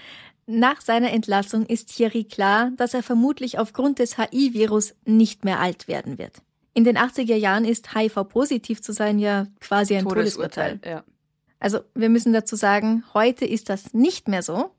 Nach 0.46 0.80
seiner 0.80 1.12
Entlassung 1.12 1.66
ist 1.66 1.94
Thierry 1.94 2.24
klar, 2.24 2.70
dass 2.76 2.94
er 2.94 3.02
vermutlich 3.02 3.58
aufgrund 3.58 3.98
des 3.98 4.18
HIV-Virus 4.18 4.94
nicht 5.04 5.44
mehr 5.44 5.60
alt 5.60 5.88
werden 5.88 6.18
wird. 6.18 6.42
In 6.74 6.84
den 6.84 6.98
80er 6.98 7.36
Jahren 7.36 7.64
ist 7.64 7.94
HIV-positiv 7.94 8.82
zu 8.82 8.92
sein 8.92 9.18
ja 9.18 9.46
quasi 9.60 9.94
ein 9.96 10.04
Todesurteil. 10.06 10.80
Ja. 10.84 11.04
Also 11.60 11.80
wir 11.94 12.08
müssen 12.08 12.32
dazu 12.32 12.56
sagen, 12.56 13.04
heute 13.14 13.44
ist 13.46 13.68
das 13.68 13.94
nicht 13.94 14.26
mehr 14.28 14.42
so. 14.42 14.70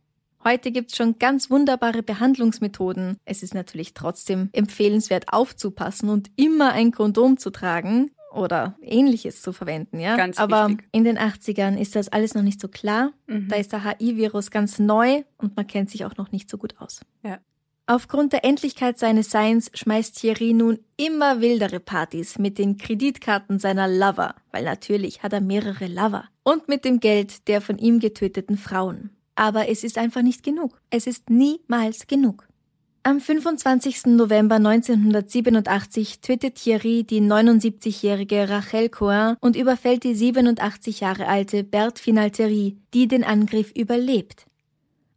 Heute 0.48 0.72
gibt's 0.72 0.96
schon 0.96 1.18
ganz 1.18 1.50
wunderbare 1.50 2.04
Behandlungsmethoden. 2.04 3.18
Es 3.26 3.42
ist 3.42 3.56
natürlich 3.56 3.96
trotzdem 3.96 4.50
empfehlenswert 4.52 5.34
aufzupassen 5.34 6.10
und 6.10 6.30
immer 6.36 6.72
ein 6.72 6.92
Kondom 6.92 7.38
zu 7.38 7.50
tragen 7.50 8.12
oder 8.32 8.78
ähnliches 8.82 9.42
zu 9.42 9.54
verwenden, 9.54 10.00
ja. 10.00 10.16
Ganz 10.18 10.38
Aber 10.38 10.70
wichtig. 10.70 10.88
in 10.92 11.04
den 11.04 11.18
80ern 11.18 11.78
ist 11.80 11.96
das 11.96 12.10
alles 12.10 12.36
noch 12.36 12.44
nicht 12.44 12.62
so 12.62 12.68
klar. 12.68 13.12
Mhm. 13.26 13.48
Da 13.48 13.56
ist 13.56 13.72
der 13.72 13.86
HIV-Virus 13.86 14.52
ganz 14.52 14.78
neu 14.78 15.24
und 15.38 15.56
man 15.56 15.66
kennt 15.66 15.90
sich 15.90 16.06
auch 16.06 16.16
noch 16.18 16.32
nicht 16.32 16.48
so 16.48 16.60
gut 16.60 16.76
aus. 16.78 17.02
Ja. 17.24 17.40
Aufgrund 17.88 18.34
der 18.34 18.44
Endlichkeit 18.44 19.00
seines 19.00 19.32
Seins 19.32 19.72
schmeißt 19.74 20.20
Thierry 20.20 20.54
nun 20.54 20.80
immer 20.98 21.42
wildere 21.42 21.80
Partys 21.80 22.38
mit 22.38 22.58
den 22.58 22.78
Kreditkarten 22.78 23.58
seiner 23.60 23.88
Lover, 23.88 24.36
weil 24.52 24.64
natürlich 24.64 25.24
hat 25.24 25.34
er 25.34 25.42
mehrere 25.42 25.88
Lover, 25.88 26.26
und 26.44 26.68
mit 26.68 26.84
dem 26.84 27.00
Geld 27.00 27.48
der 27.48 27.62
von 27.62 27.78
ihm 27.78 28.00
getöteten 28.00 28.58
Frauen. 28.58 29.15
Aber 29.36 29.68
es 29.70 29.84
ist 29.84 29.98
einfach 29.98 30.22
nicht 30.22 30.44
genug. 30.44 30.80
Es 30.90 31.08
ist 31.08 31.30
niemals 31.30 32.08
genug. 32.08 32.48
Am 33.04 33.20
25. 33.20 34.08
November 34.08 34.56
1987 34.56 36.22
tötet 36.22 36.56
Thierry 36.56 37.04
die 37.04 37.22
79-jährige 37.22 38.50
Rachel 38.50 38.90
Coin 38.90 39.36
und 39.42 39.56
überfällt 39.56 40.04
die 40.04 40.16
87 40.16 41.02
Jahre 41.02 41.28
alte 41.28 41.64
Berthe 41.64 42.02
Finalterie, 42.02 42.80
die 42.96 43.08
den 43.08 43.24
Angriff 43.24 43.72
überlebt. 43.76 44.48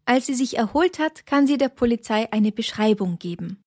Als 0.04 0.26
sie 0.26 0.35
sich 0.35 0.59
erholt 0.59 0.98
hat, 0.98 1.24
kann 1.24 1.46
sie 1.46 1.57
der 1.57 1.70
Polizei 1.70 2.31
eine 2.31 2.52
Beschreibung 2.52 3.18
geben. 3.18 3.62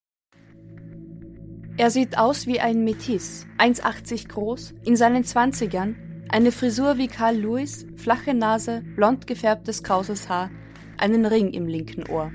Er 1.77 1.89
sieht 1.89 2.17
aus 2.17 2.45
wie 2.45 2.59
ein 2.59 2.83
Metis, 2.83 3.47
1,80 3.57 4.27
groß, 4.27 4.75
in 4.83 4.95
seinen 4.95 5.23
Zwanzigern, 5.23 5.95
eine 6.31 6.51
Frisur 6.53 6.97
wie 6.97 7.07
Carl 7.07 7.35
Lewis, 7.35 7.85
flache 7.97 8.33
Nase, 8.33 8.83
blond 8.95 9.27
gefärbtes 9.27 9.83
krauses 9.83 10.29
Haar, 10.29 10.49
einen 10.97 11.25
Ring 11.25 11.51
im 11.51 11.67
linken 11.67 12.09
Ohr. 12.09 12.31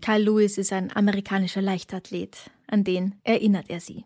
Carl 0.00 0.22
Lewis 0.22 0.58
ist 0.58 0.72
ein 0.72 0.94
amerikanischer 0.94 1.62
Leichtathlet, 1.62 2.50
an 2.66 2.82
den 2.82 3.14
erinnert 3.22 3.70
er 3.70 3.80
sie. 3.80 4.04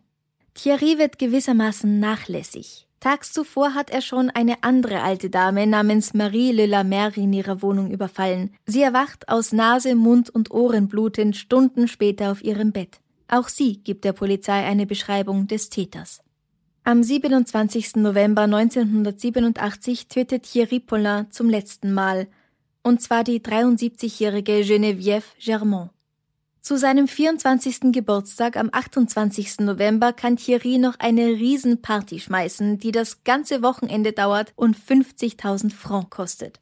Thierry 0.53 0.99
wird 0.99 1.17
gewissermaßen 1.17 1.99
nachlässig. 1.99 2.87
Tags 2.99 3.33
zuvor 3.33 3.73
hat 3.73 3.89
er 3.89 4.01
schon 4.01 4.29
eine 4.29 4.63
andere 4.63 5.01
alte 5.01 5.29
Dame 5.29 5.67
namens 5.67 6.13
Marie 6.13 6.51
Le 6.51 6.65
Lamer 6.65 7.15
in 7.17 7.33
ihrer 7.33 7.61
Wohnung 7.61 7.91
überfallen. 7.91 8.55
Sie 8.65 8.81
erwacht 8.81 9.29
aus 9.29 9.51
Nase, 9.51 9.95
Mund 9.95 10.29
und 10.29 10.51
Ohren 10.51 10.87
blutend 10.87 11.35
Stunden 11.35 11.87
später 11.87 12.31
auf 12.31 12.43
ihrem 12.43 12.71
Bett. 12.71 12.99
Auch 13.27 13.47
sie 13.47 13.77
gibt 13.83 14.05
der 14.05 14.13
Polizei 14.13 14.63
eine 14.63 14.85
Beschreibung 14.85 15.47
des 15.47 15.69
Täters. 15.69 16.21
Am 16.87 17.01
27. 17.01 17.95
November 17.95 18.43
1987 18.43 20.07
tötet 20.07 20.43
Thierry 20.43 20.79
Paulin 20.79 21.25
zum 21.31 21.49
letzten 21.49 21.91
Mal, 21.91 22.27
und 22.83 23.01
zwar 23.01 23.23
die 23.23 23.39
73-jährige 23.39 24.59
Geneviève 24.59 25.23
Germont. 25.39 25.89
Zu 26.61 26.77
seinem 26.77 27.07
24. 27.07 27.91
Geburtstag 27.91 28.55
am 28.55 28.69
28. 28.71 29.61
November 29.61 30.13
kann 30.13 30.37
Thierry 30.37 30.77
noch 30.77 30.99
eine 30.99 31.25
Riesenparty 31.25 32.19
schmeißen, 32.19 32.77
die 32.77 32.91
das 32.91 33.23
ganze 33.23 33.63
Wochenende 33.63 34.11
dauert 34.11 34.53
und 34.55 34.77
50.000 34.77 35.73
Francs 35.73 36.11
kostet. 36.11 36.59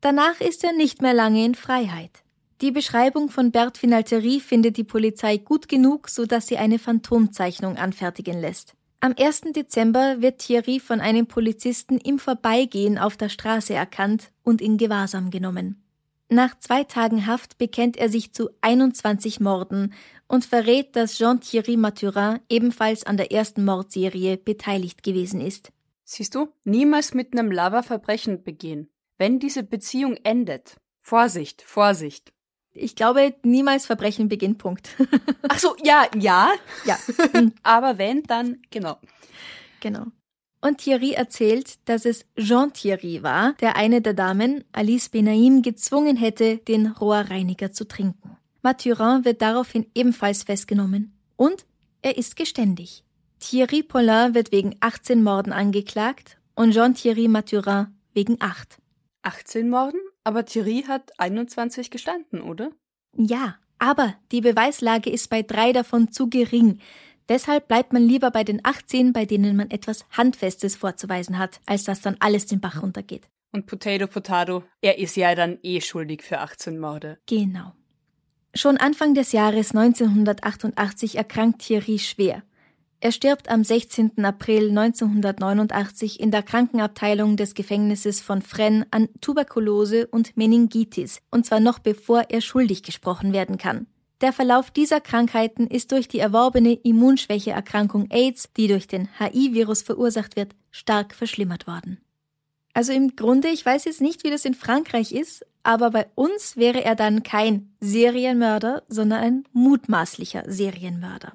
Danach 0.00 0.40
ist 0.40 0.64
er 0.64 0.72
nicht 0.72 1.02
mehr 1.02 1.12
lange 1.12 1.44
in 1.44 1.54
Freiheit. 1.54 2.22
Die 2.62 2.70
Beschreibung 2.70 3.28
von 3.28 3.50
Bert 3.50 3.76
Finalterie 3.76 4.40
findet 4.40 4.78
die 4.78 4.84
Polizei 4.84 5.36
gut 5.36 5.68
genug, 5.68 6.08
so 6.08 6.24
dass 6.24 6.46
sie 6.46 6.56
eine 6.56 6.78
Phantomzeichnung 6.78 7.76
anfertigen 7.76 8.40
lässt. 8.40 8.75
Am 9.00 9.14
1. 9.18 9.52
Dezember 9.54 10.22
wird 10.22 10.38
Thierry 10.38 10.80
von 10.80 11.00
einem 11.00 11.26
Polizisten 11.26 11.98
im 11.98 12.18
Vorbeigehen 12.18 12.98
auf 12.98 13.16
der 13.16 13.28
Straße 13.28 13.74
erkannt 13.74 14.32
und 14.42 14.60
in 14.60 14.78
Gewahrsam 14.78 15.30
genommen. 15.30 15.82
Nach 16.28 16.58
zwei 16.58 16.82
Tagen 16.82 17.26
Haft 17.26 17.58
bekennt 17.58 17.96
er 17.96 18.08
sich 18.08 18.32
zu 18.32 18.50
21 18.60 19.38
Morden 19.38 19.94
und 20.26 20.44
verrät, 20.44 20.96
dass 20.96 21.18
Jean-Thierry 21.18 21.76
Mathurin 21.76 22.40
ebenfalls 22.48 23.04
an 23.04 23.16
der 23.16 23.30
ersten 23.30 23.64
Mordserie 23.64 24.36
beteiligt 24.36 25.04
gewesen 25.04 25.40
ist. 25.40 25.72
Siehst 26.04 26.34
du, 26.34 26.48
niemals 26.64 27.14
mit 27.14 27.32
einem 27.32 27.52
Lover 27.52 27.82
Verbrechen 27.82 28.42
begehen. 28.42 28.88
Wenn 29.18 29.38
diese 29.38 29.62
Beziehung 29.62 30.16
endet. 30.24 30.76
Vorsicht, 31.00 31.62
Vorsicht. 31.62 32.32
Ich 32.76 32.94
glaube, 32.96 33.34
niemals 33.42 33.86
Verbrechen 33.86 34.28
beginnt, 34.28 34.58
Punkt. 34.58 34.90
Ach 35.48 35.58
so, 35.58 35.74
ja, 35.82 36.06
ja. 36.18 36.52
Ja. 36.84 36.98
Aber 37.62 37.98
wenn, 37.98 38.22
dann, 38.22 38.62
genau. 38.70 38.98
Genau 39.80 40.06
und 40.66 40.78
Thierry 40.78 41.12
erzählt, 41.12 41.78
dass 41.88 42.04
es 42.04 42.26
Jean 42.36 42.72
Thierry 42.72 43.22
war, 43.22 43.54
der 43.60 43.76
eine 43.76 44.02
der 44.02 44.14
Damen, 44.14 44.64
Alice 44.72 45.08
Benaim, 45.08 45.62
gezwungen 45.62 46.16
hätte, 46.16 46.58
den 46.58 46.88
Rohrreiniger 46.88 47.72
zu 47.72 47.86
trinken. 47.86 48.36
Mathurin 48.62 49.24
wird 49.24 49.42
daraufhin 49.42 49.86
ebenfalls 49.94 50.42
festgenommen. 50.42 51.16
Und 51.36 51.66
er 52.02 52.18
ist 52.18 52.36
geständig. 52.36 53.04
Thierry 53.38 53.82
Paulin 53.82 54.34
wird 54.34 54.50
wegen 54.50 54.74
18 54.80 55.22
Morden 55.22 55.52
angeklagt 55.52 56.38
und 56.54 56.72
Jean-Thierry 56.72 57.28
Mathurin 57.28 57.88
wegen 58.12 58.36
8. 58.40 58.78
18 59.26 59.68
Morden? 59.68 60.00
Aber 60.24 60.44
Thierry 60.44 60.84
hat 60.86 61.18
21 61.18 61.90
gestanden, 61.90 62.40
oder? 62.40 62.70
Ja, 63.16 63.56
aber 63.78 64.14
die 64.32 64.40
Beweislage 64.40 65.10
ist 65.10 65.28
bei 65.28 65.42
drei 65.42 65.72
davon 65.72 66.12
zu 66.12 66.30
gering. 66.30 66.80
Deshalb 67.28 67.66
bleibt 67.66 67.92
man 67.92 68.02
lieber 68.02 68.30
bei 68.30 68.44
den 68.44 68.64
18, 68.64 69.12
bei 69.12 69.24
denen 69.24 69.56
man 69.56 69.70
etwas 69.70 70.06
Handfestes 70.12 70.76
vorzuweisen 70.76 71.38
hat, 71.38 71.60
als 71.66 71.84
dass 71.84 72.00
dann 72.00 72.16
alles 72.20 72.46
den 72.46 72.60
Bach 72.60 72.82
runtergeht. 72.82 73.28
Und 73.52 73.66
Potato 73.66 74.06
Potato, 74.06 74.64
er 74.80 74.98
ist 74.98 75.16
ja 75.16 75.34
dann 75.34 75.58
eh 75.62 75.80
schuldig 75.80 76.22
für 76.22 76.38
18 76.40 76.78
Morde. 76.78 77.18
Genau. 77.26 77.72
Schon 78.54 78.76
Anfang 78.76 79.14
des 79.14 79.32
Jahres 79.32 79.74
1988 79.74 81.16
erkrankt 81.16 81.62
Thierry 81.62 81.98
schwer. 81.98 82.42
Er 83.06 83.12
stirbt 83.12 83.48
am 83.48 83.62
16. 83.62 84.24
April 84.24 84.70
1989 84.70 86.18
in 86.18 86.32
der 86.32 86.42
Krankenabteilung 86.42 87.36
des 87.36 87.54
Gefängnisses 87.54 88.20
von 88.20 88.42
Fresnes 88.42 88.88
an 88.90 89.08
Tuberkulose 89.20 90.08
und 90.08 90.36
Meningitis, 90.36 91.20
und 91.30 91.46
zwar 91.46 91.60
noch 91.60 91.78
bevor 91.78 92.30
er 92.30 92.40
schuldig 92.40 92.82
gesprochen 92.82 93.32
werden 93.32 93.58
kann. 93.58 93.86
Der 94.22 94.32
Verlauf 94.32 94.72
dieser 94.72 95.00
Krankheiten 95.00 95.68
ist 95.68 95.92
durch 95.92 96.08
die 96.08 96.18
erworbene 96.18 96.72
Immunschwächeerkrankung 96.72 98.10
AIDS, 98.10 98.48
die 98.56 98.66
durch 98.66 98.88
den 98.88 99.08
HIV-Virus 99.20 99.82
verursacht 99.82 100.34
wird, 100.34 100.56
stark 100.72 101.14
verschlimmert 101.14 101.68
worden. 101.68 101.98
Also 102.74 102.90
im 102.90 103.14
Grunde, 103.14 103.50
ich 103.50 103.64
weiß 103.64 103.84
jetzt 103.84 104.00
nicht, 104.00 104.24
wie 104.24 104.30
das 104.30 104.44
in 104.44 104.54
Frankreich 104.54 105.12
ist, 105.12 105.46
aber 105.62 105.92
bei 105.92 106.08
uns 106.16 106.56
wäre 106.56 106.82
er 106.82 106.96
dann 106.96 107.22
kein 107.22 107.72
Serienmörder, 107.78 108.82
sondern 108.88 109.20
ein 109.20 109.44
mutmaßlicher 109.52 110.42
Serienmörder. 110.48 111.34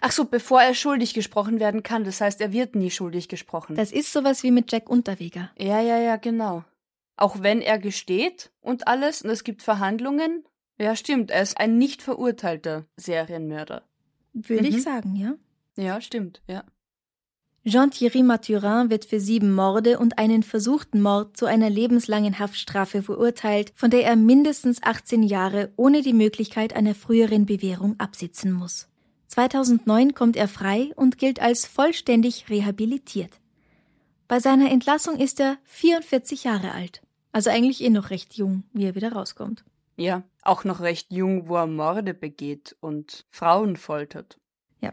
Ach 0.00 0.12
so, 0.12 0.24
bevor 0.24 0.62
er 0.62 0.74
schuldig 0.74 1.14
gesprochen 1.14 1.60
werden 1.60 1.82
kann, 1.82 2.04
das 2.04 2.20
heißt, 2.20 2.40
er 2.40 2.52
wird 2.52 2.74
nie 2.74 2.90
schuldig 2.90 3.28
gesprochen. 3.28 3.74
Das 3.76 3.92
ist 3.92 4.12
sowas 4.12 4.42
wie 4.42 4.50
mit 4.50 4.70
Jack 4.70 4.88
Unterweger. 4.88 5.50
Ja, 5.58 5.80
ja, 5.80 5.98
ja, 5.98 6.16
genau. 6.16 6.64
Auch 7.16 7.42
wenn 7.42 7.60
er 7.60 7.78
gesteht 7.78 8.50
und 8.60 8.88
alles 8.88 9.22
und 9.22 9.30
es 9.30 9.44
gibt 9.44 9.62
Verhandlungen, 9.62 10.44
ja, 10.78 10.96
stimmt. 10.96 11.30
Er 11.30 11.42
ist 11.42 11.58
ein 11.58 11.78
nicht 11.78 12.02
verurteilter 12.02 12.86
Serienmörder. 12.96 13.82
Würde 14.32 14.68
mhm. 14.68 14.76
ich 14.76 14.82
sagen, 14.82 15.14
ja. 15.14 15.34
Ja, 15.76 16.00
stimmt, 16.00 16.42
ja. 16.46 16.64
Jean-Thierry 17.64 18.24
Mathurin 18.24 18.90
wird 18.90 19.04
für 19.04 19.20
sieben 19.20 19.54
Morde 19.54 20.00
und 20.00 20.18
einen 20.18 20.42
versuchten 20.42 21.00
Mord 21.00 21.36
zu 21.36 21.46
einer 21.46 21.70
lebenslangen 21.70 22.40
Haftstrafe 22.40 23.02
verurteilt, 23.02 23.72
von 23.76 23.90
der 23.90 24.04
er 24.04 24.16
mindestens 24.16 24.82
18 24.82 25.22
Jahre 25.22 25.72
ohne 25.76 26.02
die 26.02 26.12
Möglichkeit 26.12 26.74
einer 26.74 26.96
früheren 26.96 27.46
Bewährung 27.46 27.94
absitzen 28.00 28.50
muss. 28.50 28.88
2009 29.32 30.14
kommt 30.14 30.36
er 30.36 30.46
frei 30.46 30.92
und 30.94 31.16
gilt 31.16 31.40
als 31.40 31.64
vollständig 31.64 32.50
rehabilitiert. 32.50 33.40
Bei 34.28 34.40
seiner 34.40 34.70
Entlassung 34.70 35.18
ist 35.18 35.40
er 35.40 35.56
44 35.64 36.44
Jahre 36.44 36.72
alt, 36.72 37.00
also 37.32 37.48
eigentlich 37.48 37.82
eh 37.82 37.88
noch 37.88 38.10
recht 38.10 38.34
jung, 38.34 38.64
wie 38.74 38.84
er 38.84 38.94
wieder 38.94 39.12
rauskommt. 39.12 39.64
Ja, 39.96 40.22
auch 40.42 40.64
noch 40.64 40.80
recht 40.80 41.10
jung, 41.10 41.48
wo 41.48 41.56
er 41.56 41.66
Morde 41.66 42.12
begeht 42.12 42.76
und 42.80 43.24
Frauen 43.30 43.76
foltert. 43.76 44.38
Ja. 44.82 44.92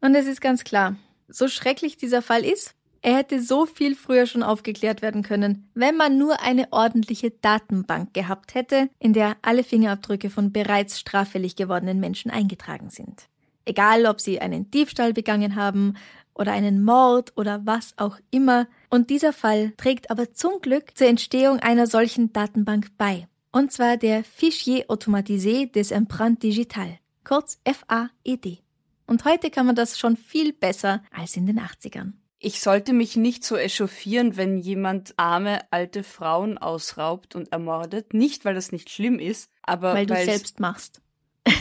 Und 0.00 0.14
es 0.14 0.26
ist 0.26 0.40
ganz 0.40 0.64
klar, 0.64 0.96
so 1.28 1.46
schrecklich 1.46 1.98
dieser 1.98 2.22
Fall 2.22 2.46
ist, 2.46 2.74
er 3.02 3.16
hätte 3.16 3.42
so 3.42 3.66
viel 3.66 3.94
früher 3.94 4.24
schon 4.24 4.42
aufgeklärt 4.42 5.02
werden 5.02 5.22
können, 5.22 5.68
wenn 5.74 5.98
man 5.98 6.16
nur 6.16 6.40
eine 6.40 6.72
ordentliche 6.72 7.30
Datenbank 7.30 8.14
gehabt 8.14 8.54
hätte, 8.54 8.88
in 8.98 9.12
der 9.12 9.36
alle 9.42 9.64
Fingerabdrücke 9.64 10.30
von 10.30 10.50
bereits 10.50 10.98
straffällig 10.98 11.56
gewordenen 11.56 12.00
Menschen 12.00 12.30
eingetragen 12.30 12.88
sind. 12.88 13.29
Egal, 13.64 14.06
ob 14.06 14.20
sie 14.20 14.40
einen 14.40 14.70
Diebstahl 14.70 15.12
begangen 15.12 15.56
haben 15.56 15.94
oder 16.34 16.52
einen 16.52 16.82
Mord 16.82 17.32
oder 17.36 17.66
was 17.66 17.94
auch 17.96 18.18
immer. 18.30 18.66
Und 18.88 19.10
dieser 19.10 19.32
Fall 19.32 19.72
trägt 19.76 20.10
aber 20.10 20.32
zum 20.32 20.60
Glück 20.60 20.96
zur 20.96 21.06
Entstehung 21.06 21.60
einer 21.60 21.86
solchen 21.86 22.32
Datenbank 22.32 22.88
bei 22.96 23.26
und 23.52 23.72
zwar 23.72 23.96
der 23.96 24.24
Fichier 24.24 24.86
Automatisé 24.88 25.70
des 25.70 25.90
Empreintes 25.90 26.40
Digital, 26.40 26.98
kurz 27.24 27.60
FAED. 27.64 28.62
Und 29.06 29.24
heute 29.24 29.50
kann 29.50 29.66
man 29.66 29.74
das 29.74 29.98
schon 29.98 30.16
viel 30.16 30.52
besser 30.52 31.02
als 31.10 31.36
in 31.36 31.46
den 31.46 31.58
80ern. 31.58 32.12
Ich 32.38 32.60
sollte 32.60 32.92
mich 32.92 33.16
nicht 33.16 33.44
so 33.44 33.56
echauffieren, 33.56 34.36
wenn 34.36 34.58
jemand 34.58 35.14
arme 35.18 35.60
alte 35.70 36.04
Frauen 36.04 36.56
ausraubt 36.56 37.34
und 37.34 37.52
ermordet. 37.52 38.14
Nicht, 38.14 38.44
weil 38.44 38.54
das 38.54 38.72
nicht 38.72 38.88
schlimm 38.88 39.18
ist, 39.18 39.50
aber 39.62 39.94
weil 39.94 40.06
du 40.06 40.14
es 40.14 40.24
selbst 40.24 40.60
machst. 40.60 41.02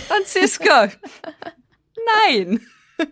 Franziska! 0.07 0.91
Nein! 2.27 2.65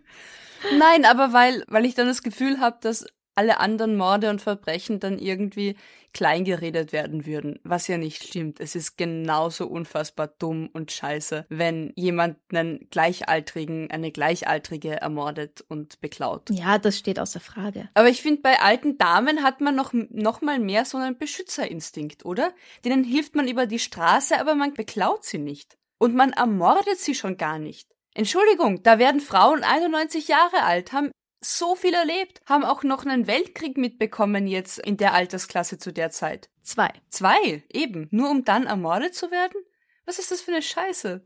Nein, 0.77 1.05
aber 1.05 1.33
weil, 1.33 1.63
weil 1.67 1.85
ich 1.85 1.95
dann 1.95 2.07
das 2.07 2.23
Gefühl 2.23 2.59
habe, 2.59 2.77
dass 2.81 3.05
alle 3.35 3.59
anderen 3.59 3.95
Morde 3.95 4.29
und 4.29 4.41
Verbrechen 4.41 4.99
dann 4.99 5.19
irgendwie 5.19 5.75
kleingeredet 6.13 6.93
werden 6.93 7.27
würden, 7.27 7.59
was 7.63 7.87
ja 7.87 7.99
nicht 7.99 8.23
stimmt. 8.23 8.59
Es 8.59 8.75
ist 8.75 8.97
genauso 8.97 9.67
unfassbar 9.67 10.27
dumm 10.27 10.67
und 10.73 10.91
scheiße, 10.91 11.45
wenn 11.49 11.93
jemand 11.95 12.37
einen 12.51 12.87
Gleichaltrigen, 12.89 13.91
eine 13.91 14.11
Gleichaltrige 14.11 14.99
ermordet 14.99 15.63
und 15.67 16.01
beklaut. 16.01 16.49
Ja, 16.49 16.79
das 16.79 16.97
steht 16.97 17.19
außer 17.19 17.39
Frage. 17.39 17.89
Aber 17.93 18.09
ich 18.09 18.23
finde, 18.23 18.41
bei 18.41 18.59
alten 18.59 18.97
Damen 18.97 19.43
hat 19.43 19.61
man 19.61 19.75
noch, 19.75 19.93
noch 19.93 20.41
mal 20.41 20.57
mehr 20.57 20.85
so 20.85 20.97
einen 20.97 21.19
Beschützerinstinkt, 21.19 22.25
oder? 22.25 22.51
Denen 22.83 23.03
hilft 23.03 23.35
man 23.35 23.47
über 23.47 23.67
die 23.67 23.77
Straße, 23.77 24.39
aber 24.39 24.55
man 24.55 24.73
beklaut 24.73 25.23
sie 25.23 25.37
nicht. 25.37 25.77
Und 25.99 26.15
man 26.15 26.33
ermordet 26.33 26.97
sie 26.97 27.13
schon 27.13 27.37
gar 27.37 27.59
nicht. 27.59 27.96
Entschuldigung, 28.17 28.81
da 28.81 28.97
werden 28.97 29.21
Frauen 29.21 29.63
91 29.63 30.27
Jahre 30.27 30.63
alt, 30.63 30.91
haben 30.91 31.11
so 31.39 31.75
viel 31.75 31.93
erlebt, 31.93 32.41
haben 32.47 32.65
auch 32.65 32.81
noch 32.81 33.05
einen 33.05 33.27
Weltkrieg 33.27 33.77
mitbekommen 33.77 34.47
jetzt 34.47 34.79
in 34.79 34.97
der 34.97 35.13
Altersklasse 35.13 35.77
zu 35.77 35.93
der 35.93 36.09
Zeit. 36.09 36.49
Zwei. 36.63 36.89
Zwei, 37.09 37.63
eben. 37.71 38.07
Nur 38.09 38.31
um 38.31 38.43
dann 38.43 38.65
ermordet 38.65 39.13
zu 39.13 39.29
werden? 39.29 39.61
Was 40.07 40.17
ist 40.17 40.31
das 40.31 40.41
für 40.41 40.49
eine 40.49 40.63
Scheiße? 40.63 41.21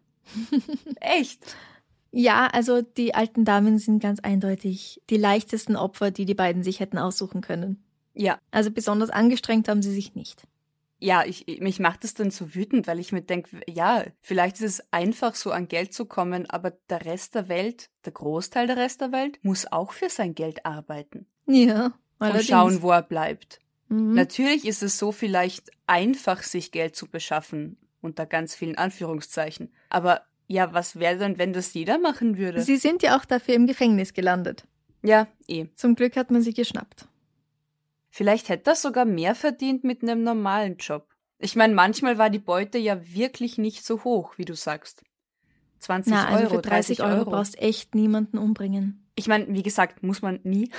Echt? 1.00 1.56
Ja, 2.12 2.48
also 2.48 2.82
die 2.82 3.16
alten 3.16 3.46
Damen 3.46 3.80
sind 3.80 4.04
ganz 4.04 4.20
eindeutig 4.20 5.02
die 5.10 5.16
leichtesten 5.16 5.78
Opfer, 5.78 6.12
die 6.12 6.26
die 6.26 6.36
beiden 6.36 6.62
sich 6.62 6.82
hätten 6.82 6.98
aussuchen 6.98 7.40
können. 7.40 7.86
Ja. 8.14 8.38
Also 8.52 8.70
besonders 8.70 9.12
angestrengt 9.12 9.70
haben 9.70 9.82
sie 9.82 9.94
sich 9.94 10.14
nicht 10.14 10.44
ja, 11.02 11.26
ich, 11.26 11.60
mich 11.60 11.80
macht 11.80 12.04
es 12.04 12.14
dann 12.14 12.30
so 12.30 12.54
wütend, 12.54 12.86
weil 12.88 13.00
ich 13.00 13.12
mir 13.12 13.24
denke, 13.24 13.62
ja, 13.68 14.06
vielleicht 14.22 14.58
ist 14.58 14.80
es 14.80 14.94
einfach 14.94 15.34
so 15.34 15.52
an 15.52 15.68
Geld 15.68 15.94
zu 15.94 16.06
kommen, 16.06 16.48
aber 16.50 16.72
der 16.90 17.06
Rest 17.06 17.34
der 17.34 17.50
Welt, 17.50 17.90
der 18.06 18.14
Großteil 18.14 18.68
der 18.68 18.78
Rest 18.78 19.02
der 19.02 19.12
Welt, 19.12 19.40
muss 19.42 19.70
auch 19.72 19.94
für 19.94 20.10
sein 20.10 20.36
Geld 20.36 20.66
arbeiten. 20.66 21.26
Ja. 21.48 21.94
Allerdings. 22.20 22.44
Und 22.44 22.50
schauen, 22.50 22.82
wo 22.84 22.92
er 22.92 23.02
bleibt. 23.02 23.60
Mhm. 23.90 24.14
Natürlich 24.14 24.66
ist 24.66 24.84
es 24.84 25.00
so 25.00 25.12
vielleicht 25.12 25.72
einfach, 25.88 26.44
sich 26.44 26.72
Geld 26.72 26.96
zu 26.96 27.08
beschaffen, 27.08 27.78
unter 28.02 28.28
ganz 28.28 28.54
vielen 28.54 28.78
Anführungszeichen. 28.78 29.74
Aber 29.90 30.22
ja, 30.48 30.72
was 30.72 31.00
wäre 31.00 31.18
denn, 31.18 31.40
wenn 31.40 31.52
das 31.52 31.74
jeder 31.74 31.98
machen 31.98 32.38
würde? 32.38 32.62
Sie 32.62 32.78
sind 32.78 33.02
ja 33.02 33.18
auch 33.18 33.26
dafür 33.26 33.56
im 33.56 33.66
Gefängnis 33.66 34.14
gelandet. 34.14 34.68
Ja, 35.02 35.28
eh. 35.48 35.66
Zum 35.76 35.96
Glück 35.96 36.16
hat 36.16 36.30
man 36.30 36.44
sie 36.44 36.54
geschnappt. 36.54 37.08
Vielleicht 38.12 38.50
hätte 38.50 38.72
er 38.72 38.76
sogar 38.76 39.06
mehr 39.06 39.36
verdient 39.36 39.84
mit 39.84 40.04
einem 40.04 40.24
normalen 40.24 40.78
Job. 40.78 41.08
Ich 41.40 41.56
meine, 41.56 41.74
manchmal 41.74 42.18
war 42.18 42.30
die 42.30 42.40
Beute 42.40 42.78
ja 42.78 43.00
wirklich 43.16 43.58
nicht 43.58 43.84
so 43.84 44.04
hoch, 44.04 44.38
wie 44.38 44.46
du 44.46 44.54
sagst. 44.54 45.02
20 45.80 46.14
Na, 46.14 46.28
also 46.28 46.44
Euro, 46.44 46.56
für 46.58 46.62
30, 46.62 46.98
30 46.98 47.02
Euro, 47.02 47.14
Euro 47.16 47.32
brauchst 47.32 47.58
echt 47.60 47.96
niemanden 47.96 48.38
umbringen. 48.38 49.10
Ich 49.16 49.28
meine, 49.28 49.48
wie 49.48 49.64
gesagt, 49.64 50.04
muss 50.04 50.22
man 50.22 50.40
nie. 50.44 50.70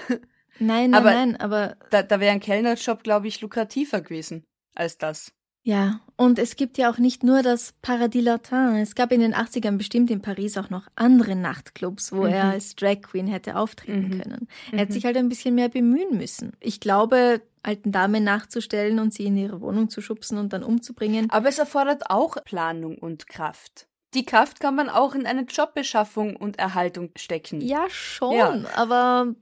Nein, 0.59 0.91
nein, 0.91 0.95
aber 0.95 1.11
nein, 1.11 1.37
aber 1.37 1.77
da, 1.91 2.03
da 2.03 2.21
wäre 2.21 2.33
ein 2.33 2.41
Kellnerjob, 2.41 3.03
glaube 3.03 3.27
ich, 3.27 3.41
lukrativer 3.41 4.03
gewesen 4.03 4.45
als 4.75 4.99
das. 4.99 5.33
Ja, 5.65 6.01
und 6.17 6.41
es 6.41 6.57
gibt 6.57 6.77
ja 6.77 6.91
auch 6.91 6.99
nicht 6.99 7.23
nur 7.23 7.43
das 7.43 7.73
Paradis 7.83 8.25
Latin. 8.25 8.77
Es 8.77 8.97
gab 8.97 9.13
in 9.13 9.21
den 9.21 9.35
80ern 9.35 9.77
bestimmt 9.77 10.11
in 10.11 10.21
Paris 10.21 10.59
auch 10.59 10.71
noch 10.71 10.89
andere 10.97 11.37
Nachtclubs, 11.37 12.13
wo 12.13 12.23
mhm. 12.23 12.33
er 12.33 12.45
als 12.51 12.75
Drag 12.75 13.03
Queen 13.03 13.29
hätte 13.29 13.57
auftreten 13.57 14.09
mhm. 14.09 14.21
können. 14.21 14.49
Er 14.67 14.75
mhm. 14.75 14.79
hätte 14.79 14.93
sich 14.93 15.05
halt 15.05 15.17
ein 15.17 15.29
bisschen 15.29 15.55
mehr 15.55 15.69
bemühen 15.69 16.17
müssen. 16.17 16.53
Ich 16.59 16.81
glaube, 16.81 17.43
alten 17.63 17.93
Damen 17.93 18.25
nachzustellen 18.25 18.99
und 18.99 19.15
sie 19.15 19.25
in 19.25 19.37
ihre 19.37 19.61
Wohnung 19.61 19.89
zu 19.89 20.01
schubsen 20.01 20.37
und 20.39 20.53
dann 20.53 20.65
umzubringen. 20.65 21.31
Aber 21.31 21.49
es 21.49 21.59
erfordert 21.59 22.11
auch 22.11 22.37
Planung 22.45 22.99
und 22.99 23.29
Kraft. 23.29 23.87
Die 24.15 24.27
Kraft 24.27 24.61
kann 24.61 24.75
man 24.75 24.89
auch 24.89 25.15
in 25.15 25.27
eine 25.27 25.43
Jobbeschaffung 25.43 26.37
und 26.37 26.59
Erhaltung 26.59 27.11
stecken. 27.17 27.61
Ja, 27.61 27.87
schon, 27.89 28.37
ja. 28.37 28.65
aber. 28.75 29.35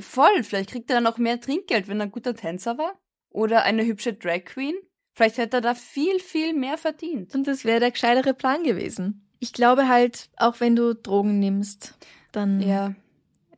Voll, 0.00 0.42
vielleicht 0.42 0.70
kriegt 0.70 0.90
er 0.90 0.96
dann 0.96 1.06
auch 1.06 1.16
mehr 1.16 1.40
Trinkgeld, 1.40 1.88
wenn 1.88 1.98
er 1.98 2.04
ein 2.04 2.12
guter 2.12 2.34
Tänzer 2.34 2.76
war. 2.76 2.98
Oder 3.30 3.62
eine 3.62 3.86
hübsche 3.86 4.12
Drag 4.12 4.44
Queen. 4.44 4.74
Vielleicht 5.18 5.38
hätte 5.38 5.56
er 5.56 5.60
da 5.62 5.74
viel, 5.74 6.20
viel 6.20 6.54
mehr 6.54 6.78
verdient. 6.78 7.34
Und 7.34 7.48
das 7.48 7.64
wäre 7.64 7.80
der 7.80 7.90
gescheitere 7.90 8.34
Plan 8.34 8.62
gewesen. 8.62 9.26
Ich 9.40 9.52
glaube 9.52 9.88
halt, 9.88 10.30
auch 10.36 10.60
wenn 10.60 10.76
du 10.76 10.94
Drogen 10.94 11.40
nimmst, 11.40 11.98
dann 12.30 12.60
ja. 12.60 12.94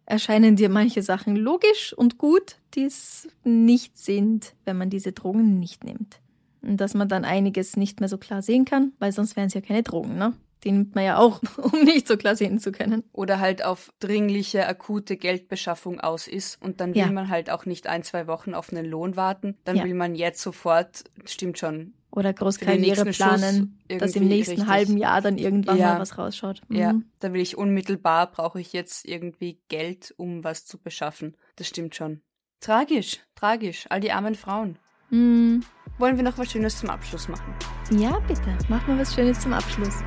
erscheinen 0.07 0.57
dir 0.57 0.71
manche 0.71 1.03
Sachen 1.03 1.37
logisch 1.37 1.93
und 1.93 2.17
gut, 2.17 2.57
die 2.73 2.85
es 2.85 3.29
nicht 3.45 3.99
sind, 3.99 4.55
wenn 4.65 4.79
man 4.79 4.89
diese 4.89 5.13
Drogen 5.13 5.59
nicht 5.59 5.85
nimmt. 5.85 6.21
Und 6.63 6.79
dass 6.79 6.95
man 6.95 7.11
dann 7.11 7.27
einiges 7.27 7.77
nicht 7.77 8.01
mehr 8.01 8.09
so 8.09 8.17
klar 8.17 8.41
sehen 8.41 8.65
kann, 8.65 8.95
weil 8.99 9.13
sonst 9.13 9.37
wären 9.37 9.49
es 9.49 9.55
ja 9.55 9.61
keine 9.61 9.83
Drogen, 9.83 10.17
ne? 10.17 10.33
Die 10.65 10.73
nimmt 10.73 10.95
man 10.95 11.05
ja 11.05 11.19
auch, 11.19 11.41
um 11.57 11.85
nicht 11.85 12.07
so 12.07 12.17
klar 12.17 12.37
sehen 12.37 12.59
zu 12.59 12.73
können. 12.73 13.05
Oder 13.13 13.41
halt 13.41 13.65
auf 13.65 13.93
dringliche, 14.01 14.67
akute 14.67 15.17
Geldbeschaffung 15.17 16.01
aus 16.01 16.29
ist 16.29 16.61
und 16.63 16.81
dann 16.81 16.95
will 16.95 17.01
ja. 17.01 17.11
man 17.11 17.29
halt 17.29 17.51
auch 17.51 17.67
nicht 17.67 17.87
ein, 17.87 18.03
zwei 18.03 18.27
Wochen 18.27 18.55
auf 18.55 18.73
einen 18.73 18.85
Lohn 18.85 19.17
warten. 19.17 19.57
Dann 19.65 19.77
ja. 19.77 19.85
will 19.85 19.95
man 19.95 20.15
jetzt 20.15 20.43
sofort, 20.43 21.05
stimmt 21.25 21.59
schon. 21.59 21.95
Oder 22.13 22.33
Großkarriere 22.33 23.05
planen, 23.05 23.79
dass 23.89 24.17
im 24.17 24.27
nächsten 24.27 24.57
richtig. 24.57 24.69
halben 24.69 24.97
Jahr 24.97 25.21
dann 25.21 25.39
irgendwann 25.39 25.79
ja. 25.79 25.95
mal 25.95 26.01
was 26.01 26.19
rausschaut. 26.19 26.61
Mhm. 26.69 26.77
Ja, 26.77 26.95
da 27.21 27.33
will 27.33 27.41
ich 27.41 27.57
unmittelbar, 27.57 28.31
brauche 28.33 28.61
ich 28.61 28.73
jetzt 28.73 29.07
irgendwie 29.07 29.61
Geld, 29.69 30.13
um 30.17 30.43
was 30.43 30.67
zu 30.67 30.79
beschaffen. 30.79 31.37
Das 31.55 31.69
stimmt 31.69 31.95
schon. 31.95 32.21
Tragisch, 32.61 33.21
tragisch, 33.37 33.87
all 33.91 34.01
die 34.01 34.11
armen 34.11 34.35
Frauen. 34.35 34.77
Mhm. 35.11 35.63
Wollen 35.99 36.17
wir 36.17 36.25
noch 36.25 36.39
was 36.39 36.51
Schönes 36.51 36.79
zum 36.79 36.91
Abschluss 36.91 37.29
machen? 37.29 37.55
Ja, 37.93 38.19
bitte. 38.27 38.57
Machen 38.69 38.95
wir 38.95 39.03
was 39.03 39.15
Schönes 39.15 39.41
zum 39.41 39.53
Abschluss. 39.53 40.03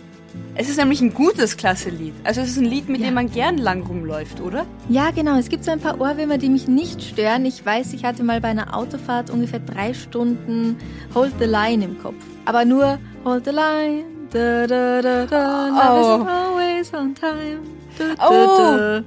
Es 0.58 0.70
ist 0.70 0.78
nämlich 0.78 1.02
ein 1.02 1.12
gutes 1.12 1.58
klasse 1.58 1.90
Lied. 1.90 2.14
Also 2.24 2.40
es 2.40 2.48
ist 2.48 2.56
ein 2.56 2.64
Lied, 2.64 2.88
mit 2.88 3.00
ja. 3.00 3.08
dem 3.08 3.14
man 3.14 3.30
gern 3.30 3.58
lang 3.58 3.82
rumläuft, 3.82 4.40
oder? 4.40 4.64
Ja, 4.88 5.10
genau. 5.10 5.36
Es 5.36 5.50
gibt 5.50 5.64
so 5.64 5.70
ein 5.70 5.80
paar 5.80 6.00
Ohrwürmer, 6.00 6.38
die 6.38 6.48
mich 6.48 6.66
nicht 6.66 7.02
stören. 7.02 7.44
Ich 7.44 7.64
weiß, 7.64 7.92
ich 7.92 8.04
hatte 8.04 8.22
mal 8.22 8.40
bei 8.40 8.48
einer 8.48 8.74
Autofahrt 8.74 9.28
ungefähr 9.28 9.60
drei 9.60 9.92
Stunden 9.92 10.76
Hold 11.14 11.34
the 11.38 11.44
Line 11.44 11.84
im 11.84 12.02
Kopf. 12.02 12.16
Aber 12.46 12.64
nur 12.64 12.98
Hold 13.24 13.44
the 13.44 13.50
Line, 13.50 14.04
Da, 14.30 14.66
da, 14.66 15.02
da, 15.02 15.26
da, 15.26 15.94
oh. 15.94 16.18
Love 16.18 16.30
always 16.30 16.94
on 16.94 17.14
time. 17.14 17.60
Da, 17.98 18.14
da, 18.14 18.28
oh. 18.28 18.76
da. 18.76 19.04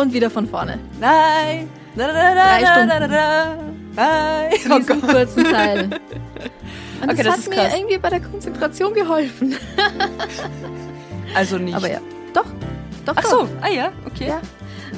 Und 0.00 0.12
wieder 0.12 0.30
von 0.30 0.46
vorne. 0.46 0.78
Nein. 1.00 1.68
Da, 1.96 2.06
da, 2.06 2.12
da, 2.12 2.34
Drei 2.34 2.64
Stunden. 2.64 2.88
Da, 2.88 3.00
da, 3.00 3.08
da, 3.08 3.56
Nein. 3.96 4.52
Oh 4.70 4.78
Diesen 4.78 5.02
oh 5.02 5.06
kurzen 5.06 5.44
Teil. 5.44 5.90
Und 7.02 7.10
okay, 7.10 7.22
das, 7.22 7.36
das 7.36 7.44
hat 7.44 7.48
mir 7.50 7.56
krass. 7.56 7.74
irgendwie 7.76 7.98
bei 7.98 8.10
der 8.10 8.20
Konzentration 8.20 8.94
geholfen. 8.94 9.54
also 11.34 11.58
nicht. 11.58 11.74
Aber 11.74 11.90
ja, 11.90 12.00
doch. 12.32 12.46
doch 13.04 13.14
Ach 13.16 13.24
so, 13.24 13.48
ah 13.60 13.68
ja, 13.68 13.92
okay. 14.06 14.28
Ja. 14.28 14.40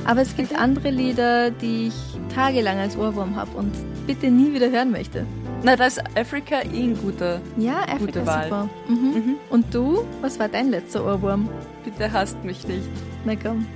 Aber 0.04 0.22
es 0.22 0.36
gibt 0.36 0.52
okay. 0.52 0.60
andere 0.60 0.90
Lieder, 0.90 1.50
die 1.50 1.88
ich 1.88 2.34
tagelang 2.34 2.78
als 2.78 2.96
Ohrwurm 2.96 3.36
habe 3.36 3.50
und 3.56 3.72
bitte 4.06 4.30
nie 4.30 4.52
wieder 4.52 4.70
hören 4.70 4.90
möchte. 4.90 5.26
Na, 5.62 5.74
da 5.74 5.86
ist 5.86 6.00
Afrika 6.16 6.60
eh 6.62 6.84
ein 6.84 6.96
guter. 6.96 7.40
Ja, 7.56 7.80
Afrika 7.80 8.20
Gute 8.20 8.26
Wahl. 8.26 8.44
super. 8.44 8.68
Mhm. 8.88 9.36
Und 9.50 9.74
du? 9.74 10.04
Was 10.20 10.38
war 10.38 10.48
dein 10.48 10.70
letzter 10.70 11.04
Ohrwurm? 11.04 11.48
Bitte 11.84 12.12
hasst 12.12 12.42
mich 12.44 12.66
nicht. 12.68 12.88
Na 13.24 13.34
komm. 13.34 13.66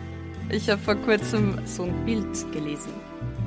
Ich 0.49 0.69
habe 0.71 0.81
vor 0.81 0.95
kurzem 0.95 1.59
so 1.65 1.85
ein 1.85 2.05
Bild 2.05 2.53
gelesen. 2.53 2.93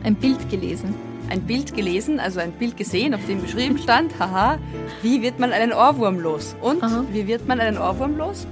Ein 0.06 0.14
Bild 0.14 0.52
gelesen. 0.52 0.94
Ein 1.32 1.42
Bild 1.42 1.74
gelesen, 1.74 2.20
also 2.20 2.40
ein 2.40 2.52
Bild 2.52 2.78
gesehen, 2.78 3.16
auf 3.16 3.26
dem 3.26 3.42
geschrieben 3.42 3.80
stand, 3.80 4.12
haha, 4.20 4.60
wie 5.02 5.24
wird 5.24 5.40
man 5.40 5.52
einen 5.52 5.74
Ohrwurm 5.74 6.20
los? 6.20 6.56
Und 6.62 6.84
Aha. 6.84 7.04
wie 7.12 7.26
wird 7.26 7.48
man 7.48 7.60
einen 7.60 7.80
Ohrwurm 7.80 8.16
los? 8.16 8.46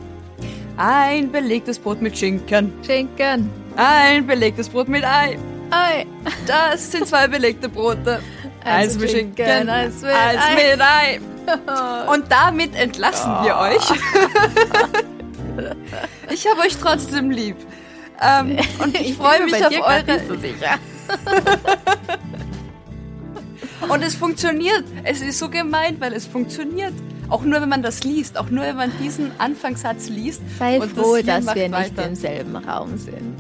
Ein 0.77 1.31
belegtes 1.31 1.77
Brot 1.77 2.01
mit 2.01 2.17
Schinken. 2.17 2.73
Schinken. 2.83 3.51
Ein 3.75 4.25
belegtes 4.25 4.67
Brot 4.67 4.87
mit 4.87 5.03
Ei. 5.03 5.37
Ei. 5.69 6.07
Das 6.47 6.91
sind 6.91 7.07
zwei 7.07 7.27
belegte 7.27 7.69
Brote. 7.69 8.19
Eins 8.63 8.93
Eins 8.93 8.97
mit 8.97 9.11
Schinken, 9.11 9.45
Schinken, 9.45 9.69
eins 9.69 10.01
mit 10.01 10.11
eins 10.11 10.41
Ei. 10.41 10.55
mit 10.55 10.81
Ei. 10.81 11.19
Und 12.11 12.31
damit 12.31 12.75
entlassen 12.75 13.31
wir 13.43 13.57
euch. 13.57 13.91
ich 16.31 16.47
habe 16.47 16.61
euch 16.61 16.77
trotzdem 16.77 17.29
lieb. 17.29 17.57
Ähm, 18.19 18.57
und 18.79 18.99
ich, 18.99 19.15
freue 19.15 19.43
mich 19.43 19.53
auf 19.65 19.73
eure. 19.73 20.03
nicht 20.05 20.27
so 20.27 20.35
sicher. 20.35 20.79
Und 23.89 24.01
es 24.01 24.15
funktioniert. 24.15 24.83
Es 25.03 25.21
ist 25.21 25.39
so 25.39 25.49
gemein, 25.49 25.97
weil 25.99 26.13
es 26.13 26.25
funktioniert. 26.25 26.93
Auch 27.29 27.43
nur, 27.43 27.61
wenn 27.61 27.69
man 27.69 27.83
das 27.83 28.03
liest. 28.03 28.37
Auch 28.37 28.49
nur, 28.49 28.63
wenn 28.63 28.75
man 28.75 28.91
diesen 29.01 29.31
Anfangssatz 29.39 30.09
liest. 30.09 30.41
Sei 30.57 30.79
und 30.79 30.91
froh, 30.91 31.15
Hirn 31.15 31.25
dass 31.25 31.55
wir 31.55 31.69
nicht 31.69 31.97
weiter. 31.97 32.07
im 32.07 32.15
selben 32.15 32.55
Raum 32.55 32.97
sind. 32.97 33.35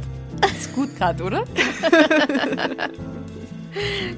Ist 0.59 0.73
gut 0.73 0.95
gerade, 0.97 1.23
oder? 1.23 1.43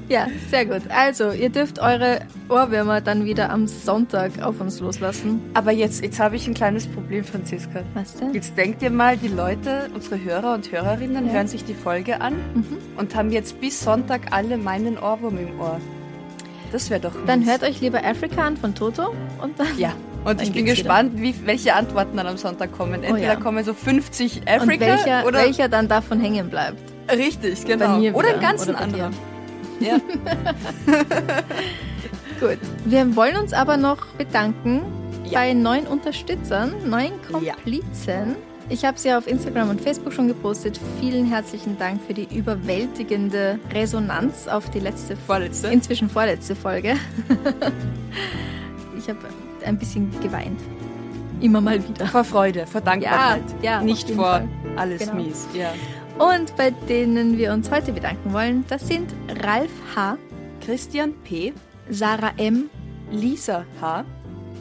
Ja, 0.08 0.26
sehr 0.50 0.66
gut. 0.66 0.82
Also, 0.90 1.30
ihr 1.30 1.48
dürft 1.48 1.78
eure 1.80 2.20
Ohrwürmer 2.48 3.00
dann 3.00 3.24
wieder 3.24 3.50
am 3.50 3.66
Sonntag 3.66 4.42
auf 4.42 4.60
uns 4.60 4.80
loslassen. 4.80 5.40
Aber 5.54 5.72
jetzt, 5.72 6.02
jetzt 6.02 6.20
habe 6.20 6.36
ich 6.36 6.46
ein 6.46 6.54
kleines 6.54 6.86
Problem, 6.86 7.24
Franziska. 7.24 7.80
Was 7.94 8.14
denn? 8.16 8.34
Jetzt 8.34 8.56
denkt 8.56 8.82
ihr 8.82 8.90
mal, 8.90 9.16
die 9.16 9.28
Leute, 9.28 9.88
unsere 9.94 10.22
Hörer 10.22 10.54
und 10.54 10.70
Hörerinnen, 10.70 11.26
Ja. 11.26 11.32
hören 11.32 11.48
sich 11.48 11.64
die 11.64 11.74
Folge 11.74 12.20
an 12.20 12.34
Mhm. 12.54 12.76
und 12.96 13.14
haben 13.14 13.30
jetzt 13.30 13.60
bis 13.60 13.80
Sonntag 13.82 14.22
alle 14.32 14.58
meinen 14.58 14.98
Ohrwurm 14.98 15.38
im 15.38 15.60
Ohr. 15.60 15.80
Das 16.72 16.90
wäre 16.90 17.00
doch. 17.00 17.12
Dann 17.26 17.46
hört 17.46 17.62
euch 17.62 17.80
lieber 17.80 18.04
Africa 18.04 18.42
an 18.46 18.56
von 18.56 18.74
Toto 18.74 19.14
und 19.42 19.58
dann. 19.58 19.66
Ja. 19.78 19.92
Und 20.24 20.40
Dann 20.40 20.46
ich 20.48 20.52
bin 20.52 20.66
gespannt, 20.66 21.12
wie, 21.16 21.34
welche 21.44 21.74
Antworten 21.74 22.16
dann 22.16 22.26
am 22.26 22.36
Sonntag 22.36 22.72
kommen. 22.72 23.04
Entweder 23.04 23.14
Oh 23.14 23.34
ja. 23.34 23.36
kommen 23.36 23.62
so 23.64 23.72
50 23.74 24.38
Und 24.40 24.48
Afrika 24.50 24.86
welcher, 24.86 25.24
oder 25.26 25.38
welcher 25.38 25.68
dann 25.68 25.86
davon 25.86 26.20
hängen 26.20 26.50
bleibt. 26.50 26.80
richtig, 27.16 27.64
genau. 27.64 27.98
Oder 27.98 28.10
wieder. 28.10 28.34
ein 28.34 28.40
ganz 28.40 28.62
Oder 28.64 28.72
bei 28.72 28.78
anderer. 28.80 29.10
Ja. 29.80 29.96
Gut. 32.40 32.58
Wir 32.84 33.16
wollen 33.16 33.36
uns 33.36 33.52
aber 33.52 33.76
noch 33.76 34.06
bedanken 34.18 34.82
Ja. 35.24 35.40
bei 35.40 35.52
neuen 35.54 35.86
Unterstützern, 35.86 36.72
neuen 36.88 37.12
Komplizen. 37.30 38.36
Ich 38.68 38.84
habe 38.84 38.98
sie 38.98 39.12
auf 39.12 39.28
Instagram 39.28 39.70
und 39.70 39.80
Facebook 39.80 40.12
schon 40.12 40.26
gepostet. 40.26 40.80
Vielen 41.00 41.26
herzlichen 41.26 41.78
Dank 41.78 42.00
für 42.04 42.14
die 42.14 42.26
überwältigende 42.36 43.60
Resonanz 43.72 44.48
auf 44.48 44.68
die 44.70 44.80
letzte, 44.80 45.16
Vorletzte. 45.16 45.68
inzwischen 45.68 46.10
vorletzte 46.10 46.56
Folge. 46.56 46.94
ich 48.98 49.08
habe 49.08 49.20
ein 49.64 49.78
bisschen 49.78 50.10
geweint. 50.20 50.60
Immer 51.40 51.60
mal 51.60 51.80
wieder. 51.86 52.06
vor 52.06 52.24
Freude, 52.24 52.66
vor 52.66 52.80
Dankbarkeit. 52.80 53.42
Ja, 53.62 53.72
ja, 53.78 53.82
Nicht 53.82 54.10
vor 54.10 54.24
Fall. 54.24 54.48
alles 54.74 54.98
Genau. 55.00 55.14
mies. 55.14 55.46
Ja. 55.54 55.68
Und 56.18 56.56
bei 56.56 56.70
denen 56.70 57.36
wir 57.36 57.52
uns 57.52 57.70
heute 57.70 57.92
bedanken 57.92 58.32
wollen, 58.32 58.64
das 58.68 58.88
sind 58.88 59.14
Ralf 59.44 59.70
H., 59.94 60.16
Christian 60.64 61.12
P., 61.24 61.52
Sarah 61.90 62.32
M., 62.38 62.70
Lisa 63.10 63.66
H., 63.80 64.04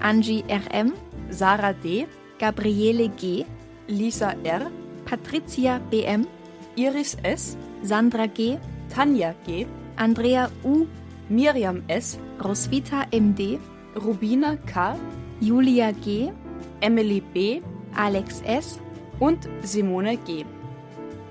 Angie 0.02 0.44
RM., 0.50 0.94
Sarah 1.30 1.72
D., 1.72 2.08
Gabriele 2.40 3.08
G., 3.10 3.46
Lisa 3.88 4.36
R., 4.44 4.70
Patricia 5.06 5.80
BM, 5.90 6.28
Iris 6.76 7.16
S., 7.24 7.58
Sandra 7.82 8.28
G., 8.28 8.58
Tanja 8.94 9.34
G., 9.46 9.66
Andrea 9.96 10.52
U., 10.66 10.86
Miriam 11.30 11.84
S., 11.88 12.20
Roswitha 12.44 13.06
MD, 13.12 13.58
Rubina 13.96 14.58
K., 14.66 14.98
Julia 15.40 15.94
G., 15.94 16.34
Emily 16.82 17.22
B. 17.22 17.62
Alex 17.96 18.42
S. 18.46 18.78
und 19.20 19.48
Simone 19.64 20.18
G. 20.18 20.46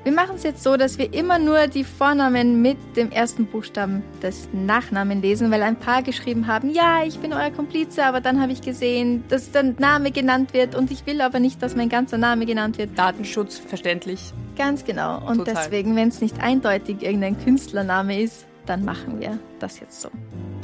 Wir 0.05 0.12
machen 0.12 0.36
es 0.36 0.42
jetzt 0.42 0.62
so, 0.62 0.76
dass 0.76 0.98
wir 0.98 1.14
immer 1.14 1.38
nur 1.38 1.66
die 1.66 1.82
Vornamen 1.82 2.61
mit 2.61 2.76
dem 2.94 3.11
ersten 3.11 3.46
Buchstaben 3.46 4.02
des 4.22 4.48
Nachnamen 4.52 5.22
lesen, 5.22 5.50
weil 5.50 5.62
ein 5.62 5.76
paar 5.76 6.02
geschrieben 6.02 6.46
haben, 6.46 6.70
ja, 6.70 7.05
ich 7.07 7.18
bin 7.20 7.32
euer 7.32 7.50
Komplize, 7.50 8.05
aber 8.05 8.20
dann 8.20 8.38
habe 8.42 8.52
ich 8.52 8.61
gesehen, 8.61 9.24
dass 9.30 9.50
der 9.50 9.62
Name 9.78 10.11
genannt 10.11 10.52
wird 10.52 10.74
und 10.74 10.90
ich 10.90 11.07
will 11.07 11.22
aber 11.22 11.40
nicht, 11.40 11.62
dass 11.62 11.74
mein 11.74 11.88
ganzer 11.88 12.18
Name 12.18 12.44
genannt 12.44 12.76
wird. 12.76 12.98
Datenschutz, 12.98 13.57
verständlich. 13.59 14.20
Ganz 14.59 14.84
genau. 14.84 15.26
Und 15.26 15.38
Total. 15.38 15.55
deswegen, 15.55 15.96
wenn 15.96 16.09
es 16.09 16.20
nicht 16.20 16.38
eindeutig 16.38 17.02
irgendein 17.02 17.42
Künstlername 17.42 18.20
ist, 18.20 18.44
dann 18.66 18.84
machen 18.84 19.20
wir 19.20 19.38
das 19.59 19.80
jetzt 19.80 20.02
so. 20.02 20.11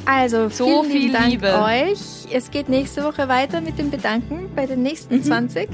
Also, 0.05 0.49
So 0.51 0.83
vielen 0.83 0.91
viel 0.93 1.13
Dank 1.13 1.27
Liebe. 1.31 1.63
euch. 1.63 1.99
Es 2.33 2.51
geht 2.51 2.69
nächste 2.69 3.05
Woche 3.05 3.27
weiter 3.29 3.61
mit 3.63 3.79
dem 3.79 3.91
Bedanken 3.91 4.51
bei 4.55 4.67
den 4.67 4.83
nächsten 4.83 5.17
Mhm. 5.17 5.23
20. 5.25 5.69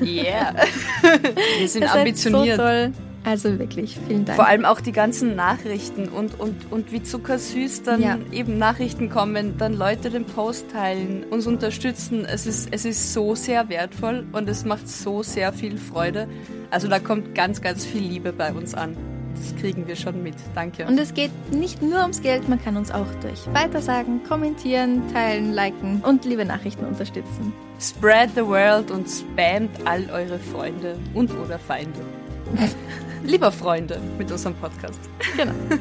Yeah. 0.00 0.54
Wir 1.58 1.68
sind 1.68 1.84
ambitioniert. 1.92 2.56
So 2.56 2.62
toll. 2.62 2.92
Also 3.28 3.58
wirklich, 3.58 3.98
vielen 4.08 4.24
Dank. 4.24 4.36
Vor 4.36 4.46
allem 4.46 4.64
auch 4.64 4.80
die 4.80 4.92
ganzen 4.92 5.36
Nachrichten 5.36 6.08
und, 6.08 6.40
und, 6.40 6.72
und 6.72 6.92
wie 6.92 7.02
zuckersüß 7.02 7.82
dann 7.82 8.00
Ja. 8.00 8.16
eben 8.32 8.56
Nachrichten 8.56 9.10
kommen, 9.10 9.58
dann 9.58 9.74
Leute 9.74 10.08
den 10.08 10.24
Post 10.24 10.70
teilen, 10.70 11.24
uns 11.28 11.46
unterstützen. 11.46 12.24
Es 12.24 12.46
ist, 12.46 12.68
es 12.72 12.86
ist 12.86 13.12
so 13.12 13.34
sehr 13.34 13.68
wertvoll 13.68 14.24
und 14.32 14.48
es 14.48 14.64
macht 14.64 14.88
so 14.88 15.22
sehr 15.22 15.52
viel 15.52 15.76
Freude. 15.76 16.26
Also 16.70 16.88
da 16.88 16.98
kommt 17.00 17.34
ganz, 17.34 17.60
ganz 17.60 17.84
viel 17.84 18.00
Liebe 18.02 18.32
bei 18.32 18.50
uns 18.50 18.72
an. 18.74 18.96
Das 19.34 19.54
kriegen 19.60 19.86
wir 19.86 19.94
schon 19.94 20.22
mit. 20.22 20.34
Danke. 20.54 20.86
Und 20.86 20.98
es 20.98 21.12
geht 21.12 21.30
nicht 21.52 21.82
nur 21.82 22.00
ums 22.00 22.22
Geld, 22.22 22.48
man 22.48 22.62
kann 22.64 22.78
uns 22.78 22.90
auch 22.90 23.06
durch 23.20 23.40
Weitersagen, 23.52 24.22
kommentieren, 24.26 25.02
teilen, 25.12 25.52
liken 25.52 26.00
und 26.02 26.24
liebe 26.24 26.46
Nachrichten 26.46 26.86
unterstützen. 26.86 27.52
Spread 27.78 28.30
the 28.36 28.44
world 28.46 28.90
und 28.90 29.06
spamt 29.06 29.70
all 29.84 30.08
eure 30.10 30.38
Freunde 30.38 30.96
und 31.12 31.30
oder 31.44 31.58
Feinde. 31.58 32.00
Lieber 33.24 33.52
Freunde 33.52 34.00
mit 34.16 34.30
unserem 34.30 34.54
Podcast. 34.54 35.00
Genau. 35.36 35.52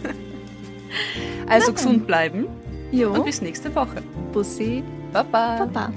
Also 1.48 1.68
dann. 1.68 1.76
gesund 1.76 2.08
bleiben 2.08 2.48
Jo, 2.92 3.12
und 3.14 3.26
bis 3.26 3.42
nächste 3.42 3.74
Woche. 3.74 4.02
Bussi, 4.34 4.84
Baba. 5.14 5.66
Baba. 5.66 5.92